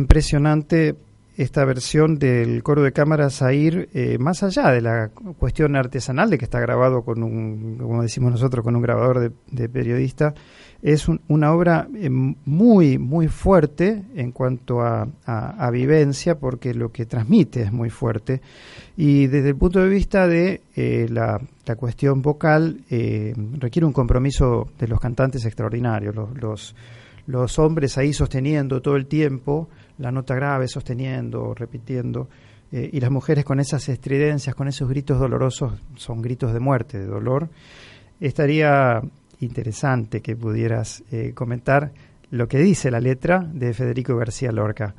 Impresionante 0.02 0.96
esta 1.36 1.64
versión 1.64 2.18
del 2.18 2.62
coro 2.62 2.82
de 2.82 2.92
cámaras 2.92 3.40
a 3.40 3.54
ir 3.54 3.88
eh, 3.94 4.18
más 4.18 4.42
allá 4.42 4.70
de 4.70 4.82
la 4.82 5.08
cuestión 5.38 5.76
artesanal 5.76 6.28
de 6.28 6.36
que 6.36 6.44
está 6.44 6.60
grabado 6.60 7.02
con 7.02 7.22
un, 7.22 7.78
como 7.78 8.02
decimos 8.02 8.32
nosotros, 8.32 8.62
con 8.62 8.76
un 8.76 8.82
grabador 8.82 9.32
de, 9.50 9.68
periodista, 9.68 10.34
es 10.82 11.06
una 11.28 11.52
obra 11.52 11.88
eh, 11.96 12.10
muy, 12.10 12.98
muy 12.98 13.28
fuerte 13.28 14.02
en 14.14 14.32
cuanto 14.32 14.82
a, 14.82 15.06
vivencia, 15.72 16.38
porque 16.38 16.74
lo 16.74 16.92
que 16.92 17.06
transmite 17.06 17.62
es 17.62 17.72
muy 17.72 17.88
fuerte. 17.88 18.42
Y 18.96 19.26
desde 19.28 19.50
el 19.50 19.56
punto 19.56 19.80
de 19.80 19.88
vista 19.88 20.26
de 20.26 20.60
eh, 20.76 21.06
la, 21.08 21.40
cuestión 21.76 22.20
vocal, 22.20 22.80
requiere 22.90 23.86
un 23.86 23.94
compromiso 23.94 24.68
de 24.78 24.88
los 24.88 25.00
cantantes 25.00 25.46
extraordinarios, 25.46 26.14
los, 26.14 26.74
los 27.26 27.58
hombres 27.58 27.98
ahí 27.98 28.12
sosteniendo 28.12 28.82
todo 28.82 28.96
el 28.96 29.06
tiempo 29.06 29.68
la 29.98 30.10
nota 30.10 30.34
grave 30.34 30.68
sosteniendo, 30.68 31.54
repitiendo, 31.54 32.28
eh, 32.70 32.90
y 32.92 33.00
las 33.00 33.10
mujeres 33.10 33.44
con 33.44 33.60
esas 33.60 33.88
estridencias, 33.88 34.54
con 34.54 34.68
esos 34.68 34.88
gritos 34.88 35.18
dolorosos, 35.18 35.74
son 35.96 36.20
gritos 36.20 36.52
de 36.52 36.60
muerte, 36.60 36.98
de 36.98 37.06
dolor. 37.06 37.48
Estaría 38.20 39.00
interesante 39.40 40.20
que 40.20 40.36
pudieras 40.36 41.04
eh, 41.10 41.32
comentar 41.34 41.92
lo 42.30 42.48
que 42.48 42.58
dice 42.58 42.90
la 42.90 43.00
letra 43.00 43.48
de 43.52 43.74
Federico 43.74 44.16
García 44.16 44.52
Lorca. 44.52 44.94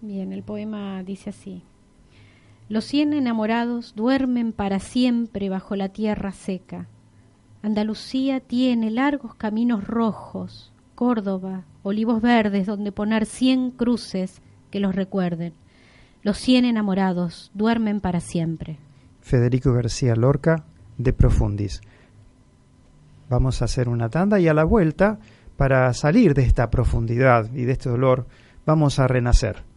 Bien, 0.00 0.32
el 0.32 0.42
poema 0.42 1.02
dice 1.02 1.30
así. 1.30 1.62
Los 2.68 2.84
cien 2.84 3.14
enamorados 3.14 3.94
duermen 3.96 4.52
para 4.52 4.78
siempre 4.78 5.48
bajo 5.48 5.74
la 5.76 5.88
tierra 5.88 6.32
seca. 6.32 6.86
Andalucía 7.62 8.40
tiene 8.40 8.90
largos 8.90 9.34
caminos 9.34 9.86
rojos, 9.86 10.72
Córdoba, 10.98 11.62
olivos 11.84 12.20
verdes 12.20 12.66
donde 12.66 12.90
poner 12.90 13.24
cien 13.24 13.70
cruces 13.70 14.42
que 14.72 14.80
los 14.80 14.96
recuerden. 14.96 15.54
Los 16.24 16.38
cien 16.38 16.64
enamorados 16.64 17.52
duermen 17.54 18.00
para 18.00 18.18
siempre. 18.18 18.80
Federico 19.20 19.72
García 19.72 20.16
Lorca, 20.16 20.64
de 20.96 21.12
Profundis. 21.12 21.82
Vamos 23.30 23.62
a 23.62 23.66
hacer 23.66 23.88
una 23.88 24.08
tanda 24.08 24.40
y 24.40 24.48
a 24.48 24.54
la 24.54 24.64
vuelta, 24.64 25.20
para 25.56 25.94
salir 25.94 26.34
de 26.34 26.42
esta 26.42 26.68
profundidad 26.68 27.48
y 27.54 27.62
de 27.62 27.74
este 27.74 27.90
dolor, 27.90 28.26
vamos 28.66 28.98
a 28.98 29.06
renacer. 29.06 29.67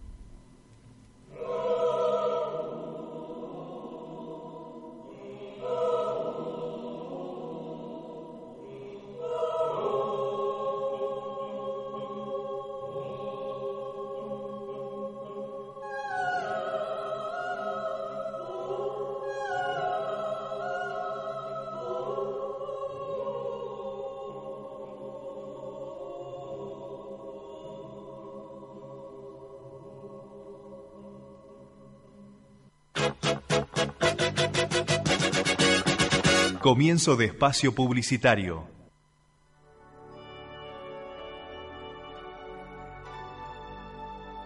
Comienzo 36.72 37.18
de 37.18 37.26
espacio 37.26 37.76
publicitario. 37.76 38.64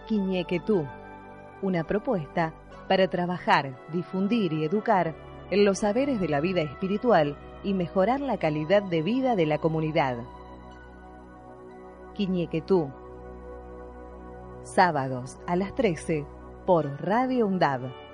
Quiñequetú, 0.08 0.88
una 1.62 1.84
propuesta 1.84 2.52
para 2.88 3.06
trabajar, 3.06 3.78
difundir 3.92 4.52
y 4.54 4.64
educar 4.64 5.14
en 5.52 5.64
los 5.64 5.78
saberes 5.78 6.18
de 6.20 6.28
la 6.28 6.40
vida 6.40 6.62
espiritual 6.62 7.38
y 7.62 7.74
mejorar 7.74 8.18
la 8.18 8.38
calidad 8.38 8.82
de 8.82 9.02
vida 9.02 9.36
de 9.36 9.46
la 9.46 9.58
comunidad. 9.58 10.16
Quiñequetú, 12.14 12.90
sábados 14.64 15.38
a 15.46 15.54
las 15.54 15.76
13 15.76 16.26
por 16.66 17.00
Radio 17.00 17.46
UNDAV 17.46 18.05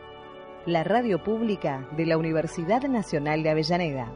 la 0.66 0.84
radio 0.84 1.22
pública 1.22 1.88
de 1.96 2.06
la 2.06 2.16
Universidad 2.16 2.82
Nacional 2.82 3.42
de 3.42 3.50
Avellaneda. 3.50 4.06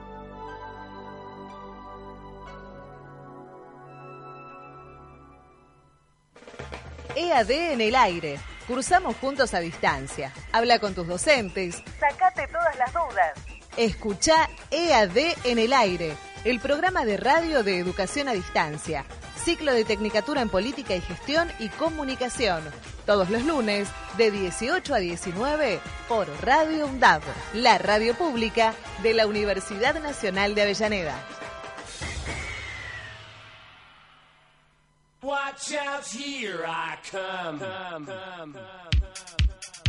EAD 7.17 7.51
en 7.51 7.81
el 7.81 7.97
aire. 7.97 8.39
Cursamos 8.69 9.17
juntos 9.17 9.55
a 9.55 9.61
distancia. 9.61 10.33
Habla 10.53 10.79
con 10.79 10.95
tus 10.95 11.07
docentes. 11.07 11.83
Sacate 11.99 12.47
todas 12.49 12.77
las 12.77 12.93
dudas. 12.93 13.33
Escucha 13.77 14.49
EAD 14.71 15.17
en 15.45 15.59
el 15.59 15.73
aire, 15.73 16.17
el 16.45 16.61
programa 16.61 17.05
de 17.05 17.17
radio 17.17 17.63
de 17.63 17.79
educación 17.79 18.29
a 18.29 18.33
distancia. 18.33 19.05
Ciclo 19.47 19.73
de 19.73 19.85
Tecnicatura 19.85 20.43
en 20.43 20.49
Política 20.49 20.97
y 20.97 21.01
Gestión 21.01 21.49
y 21.61 21.69
Comunicación 21.69 22.65
todos 23.07 23.31
los 23.31 23.45
lunes 23.45 23.89
de 24.19 24.33
18 24.33 24.93
a 24.93 24.99
19 24.99 25.79
por 26.09 26.27
Radio 26.43 26.89
UNDAV, 26.89 27.23
la 27.55 27.79
radio 27.79 28.15
pública 28.15 28.75
de 29.05 29.15
la 29.15 29.29
Universidad 29.29 30.03
Nacional 30.03 30.57
de 30.57 30.63
Avellaneda. 30.63 31.25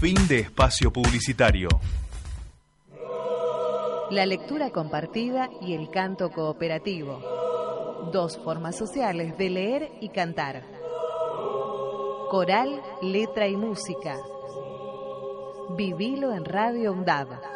Fin 0.00 0.16
de 0.28 0.38
espacio 0.38 0.90
publicitario. 0.90 1.68
La 4.10 4.24
lectura 4.24 4.70
compartida 4.70 5.50
y 5.60 5.74
el 5.74 5.90
canto 5.90 6.30
cooperativo. 6.30 7.45
Dos 8.12 8.38
formas 8.38 8.76
sociales 8.76 9.36
de 9.36 9.50
leer 9.50 9.92
y 10.00 10.10
cantar. 10.10 10.62
Coral, 12.30 12.82
letra 13.02 13.48
y 13.48 13.56
música 13.56 14.16
Vivilo 15.70 16.32
en 16.32 16.44
Radio 16.44 16.92
UNDAV. 16.92 17.55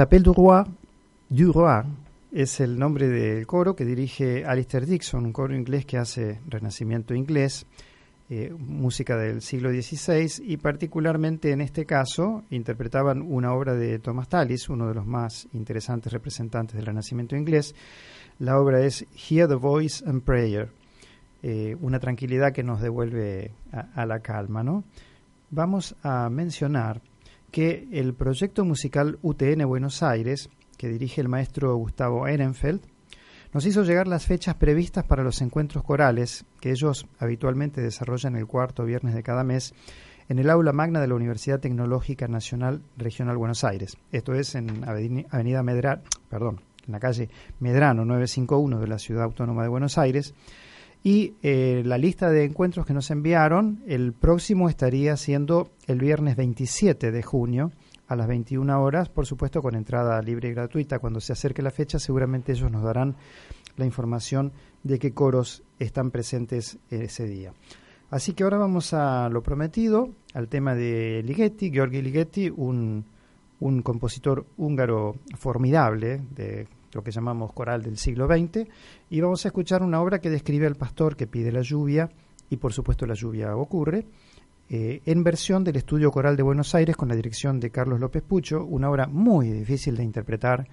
Chapelle 0.00 0.22
du 0.22 0.32
Roi, 0.32 0.64
du 1.28 1.52
Roi 1.52 1.84
es 2.32 2.58
el 2.60 2.78
nombre 2.78 3.06
del 3.06 3.46
coro 3.46 3.76
que 3.76 3.84
dirige 3.84 4.46
Alistair 4.46 4.86
Dixon, 4.86 5.26
un 5.26 5.32
coro 5.34 5.54
inglés 5.54 5.84
que 5.84 5.98
hace 5.98 6.40
renacimiento 6.48 7.14
inglés, 7.14 7.66
eh, 8.30 8.50
música 8.58 9.18
del 9.18 9.42
siglo 9.42 9.68
XVI 9.68 10.42
y 10.42 10.56
particularmente 10.56 11.52
en 11.52 11.60
este 11.60 11.84
caso 11.84 12.44
interpretaban 12.48 13.20
una 13.20 13.52
obra 13.52 13.74
de 13.74 13.98
Thomas 13.98 14.30
Tallis, 14.30 14.70
uno 14.70 14.88
de 14.88 14.94
los 14.94 15.04
más 15.04 15.46
interesantes 15.52 16.10
representantes 16.14 16.76
del 16.76 16.86
renacimiento 16.86 17.36
inglés. 17.36 17.74
La 18.38 18.58
obra 18.58 18.80
es 18.80 19.04
Hear 19.28 19.48
the 19.48 19.56
Voice 19.56 20.02
and 20.08 20.22
Prayer, 20.22 20.70
eh, 21.42 21.76
una 21.78 22.00
tranquilidad 22.00 22.54
que 22.54 22.62
nos 22.62 22.80
devuelve 22.80 23.52
a, 23.70 23.80
a 24.00 24.06
la 24.06 24.20
calma. 24.20 24.62
¿no? 24.62 24.82
Vamos 25.50 25.94
a 26.02 26.30
mencionar 26.30 27.02
que 27.50 27.88
el 27.92 28.14
proyecto 28.14 28.64
musical 28.64 29.18
UTN 29.22 29.66
Buenos 29.66 30.02
Aires, 30.02 30.50
que 30.76 30.88
dirige 30.88 31.20
el 31.20 31.28
maestro 31.28 31.74
Gustavo 31.76 32.26
Ehrenfeld, 32.26 32.80
nos 33.52 33.66
hizo 33.66 33.82
llegar 33.82 34.06
las 34.06 34.26
fechas 34.26 34.54
previstas 34.54 35.04
para 35.04 35.24
los 35.24 35.42
encuentros 35.42 35.82
corales 35.82 36.44
que 36.60 36.70
ellos 36.70 37.06
habitualmente 37.18 37.80
desarrollan 37.80 38.36
el 38.36 38.46
cuarto 38.46 38.84
viernes 38.84 39.14
de 39.14 39.24
cada 39.24 39.42
mes 39.42 39.74
en 40.28 40.38
el 40.38 40.48
aula 40.48 40.72
magna 40.72 41.00
de 41.00 41.08
la 41.08 41.16
Universidad 41.16 41.58
Tecnológica 41.58 42.28
Nacional 42.28 42.82
Regional 42.96 43.36
Buenos 43.36 43.64
Aires. 43.64 43.96
Esto 44.12 44.34
es 44.34 44.54
en 44.54 44.84
Avenida 44.84 45.64
Medrano, 45.64 46.02
perdón, 46.28 46.60
en 46.86 46.92
la 46.92 47.00
calle 47.00 47.28
Medrano 47.58 48.04
951 48.04 48.78
de 48.78 48.86
la 48.86 48.98
Ciudad 49.00 49.24
Autónoma 49.24 49.64
de 49.64 49.68
Buenos 49.68 49.98
Aires. 49.98 50.34
Y 51.02 51.34
eh, 51.42 51.82
la 51.84 51.96
lista 51.96 52.30
de 52.30 52.44
encuentros 52.44 52.84
que 52.84 52.92
nos 52.92 53.10
enviaron, 53.10 53.82
el 53.86 54.12
próximo 54.12 54.68
estaría 54.68 55.16
siendo 55.16 55.70
el 55.86 55.98
viernes 55.98 56.36
27 56.36 57.10
de 57.10 57.22
junio 57.22 57.72
a 58.06 58.16
las 58.16 58.26
21 58.26 58.82
horas, 58.82 59.08
por 59.08 59.24
supuesto 59.24 59.62
con 59.62 59.76
entrada 59.76 60.20
libre 60.20 60.50
y 60.50 60.52
gratuita. 60.52 60.98
Cuando 60.98 61.20
se 61.20 61.32
acerque 61.32 61.62
la 61.62 61.70
fecha, 61.70 61.98
seguramente 61.98 62.52
ellos 62.52 62.70
nos 62.70 62.82
darán 62.82 63.16
la 63.76 63.86
información 63.86 64.52
de 64.82 64.98
qué 64.98 65.12
coros 65.12 65.62
están 65.78 66.10
presentes 66.10 66.78
ese 66.90 67.24
día. 67.26 67.54
Así 68.10 68.34
que 68.34 68.42
ahora 68.42 68.58
vamos 68.58 68.92
a 68.92 69.28
lo 69.28 69.42
prometido, 69.42 70.10
al 70.34 70.48
tema 70.48 70.74
de 70.74 71.22
Ligeti, 71.24 71.70
Georgi 71.70 72.02
Ligeti, 72.02 72.50
un, 72.50 73.06
un 73.60 73.82
compositor 73.82 74.44
húngaro 74.56 75.14
formidable 75.38 76.20
de 76.34 76.66
lo 76.92 77.02
que 77.02 77.10
llamamos 77.10 77.52
coral 77.52 77.82
del 77.82 77.96
siglo 77.96 78.26
XX, 78.26 78.68
y 79.10 79.20
vamos 79.20 79.44
a 79.44 79.48
escuchar 79.48 79.82
una 79.82 80.00
obra 80.00 80.20
que 80.20 80.30
describe 80.30 80.66
al 80.66 80.76
pastor 80.76 81.16
que 81.16 81.26
pide 81.26 81.52
la 81.52 81.62
lluvia, 81.62 82.10
y 82.48 82.56
por 82.56 82.72
supuesto 82.72 83.06
la 83.06 83.14
lluvia 83.14 83.56
ocurre, 83.56 84.06
eh, 84.72 85.02
en 85.04 85.24
versión 85.24 85.64
del 85.64 85.76
Estudio 85.76 86.12
Coral 86.12 86.36
de 86.36 86.44
Buenos 86.44 86.76
Aires 86.76 86.96
con 86.96 87.08
la 87.08 87.16
dirección 87.16 87.58
de 87.58 87.70
Carlos 87.70 87.98
López 87.98 88.22
Pucho, 88.22 88.64
una 88.64 88.88
obra 88.88 89.08
muy 89.08 89.50
difícil 89.50 89.96
de 89.96 90.04
interpretar, 90.04 90.68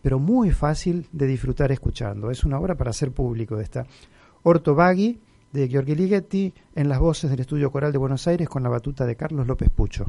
pero 0.00 0.18
muy 0.18 0.50
fácil 0.50 1.06
de 1.12 1.26
disfrutar 1.26 1.70
escuchando. 1.70 2.30
Es 2.30 2.44
una 2.44 2.58
obra 2.58 2.76
para 2.76 2.90
hacer 2.90 3.12
público 3.12 3.60
esta. 3.60 3.86
Orto 4.42 4.74
Bagui, 4.74 5.20
de 5.52 5.68
Giorgi 5.68 5.94
Ligeti, 5.94 6.54
en 6.74 6.88
las 6.88 6.98
voces 6.98 7.30
del 7.30 7.40
Estudio 7.40 7.70
Coral 7.70 7.92
de 7.92 7.98
Buenos 7.98 8.26
Aires 8.26 8.48
con 8.48 8.62
la 8.62 8.70
batuta 8.70 9.04
de 9.04 9.16
Carlos 9.16 9.46
López 9.46 9.68
Pucho. 9.68 10.06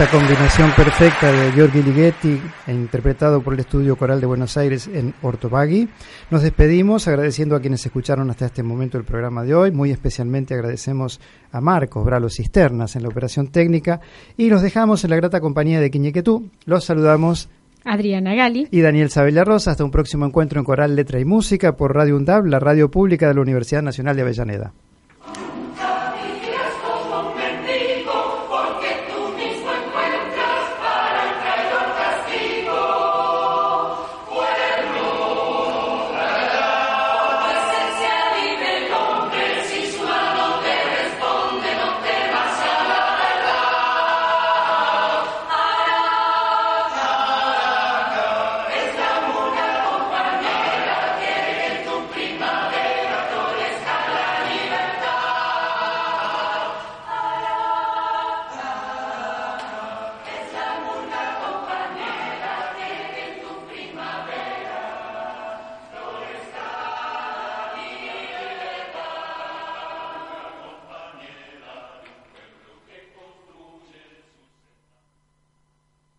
Esta 0.00 0.18
combinación 0.18 0.70
perfecta 0.74 1.30
de 1.30 1.52
Giorgi 1.52 1.82
Ligeti, 1.82 2.40
interpretado 2.68 3.42
por 3.42 3.52
el 3.52 3.60
Estudio 3.60 3.96
Coral 3.96 4.18
de 4.18 4.26
Buenos 4.26 4.56
Aires 4.56 4.88
en 4.90 5.12
Ortobagui, 5.20 5.90
nos 6.30 6.40
despedimos 6.40 7.06
agradeciendo 7.06 7.54
a 7.54 7.60
quienes 7.60 7.84
escucharon 7.84 8.30
hasta 8.30 8.46
este 8.46 8.62
momento 8.62 8.96
el 8.96 9.04
programa 9.04 9.44
de 9.44 9.54
hoy. 9.54 9.72
Muy 9.72 9.90
especialmente 9.90 10.54
agradecemos 10.54 11.20
a 11.52 11.60
Marcos 11.60 12.02
Bralo 12.02 12.30
Cisternas 12.30 12.96
en 12.96 13.02
la 13.02 13.10
operación 13.10 13.48
técnica 13.48 14.00
y 14.38 14.48
los 14.48 14.62
dejamos 14.62 15.04
en 15.04 15.10
la 15.10 15.16
grata 15.16 15.38
compañía 15.38 15.80
de 15.80 15.90
Quiñequetú. 15.90 16.48
Los 16.64 16.84
saludamos. 16.84 17.50
Adriana 17.84 18.34
Gali 18.34 18.68
y 18.70 18.80
Daniel 18.80 19.10
Sabella 19.10 19.44
Rosa. 19.44 19.72
Hasta 19.72 19.84
un 19.84 19.90
próximo 19.90 20.24
encuentro 20.24 20.60
en 20.60 20.64
Coral 20.64 20.96
Letra 20.96 21.20
y 21.20 21.26
Música 21.26 21.76
por 21.76 21.94
Radio 21.94 22.16
UNDAB, 22.16 22.46
la 22.46 22.58
radio 22.58 22.90
pública 22.90 23.28
de 23.28 23.34
la 23.34 23.42
Universidad 23.42 23.82
Nacional 23.82 24.16
de 24.16 24.22
Avellaneda. 24.22 24.72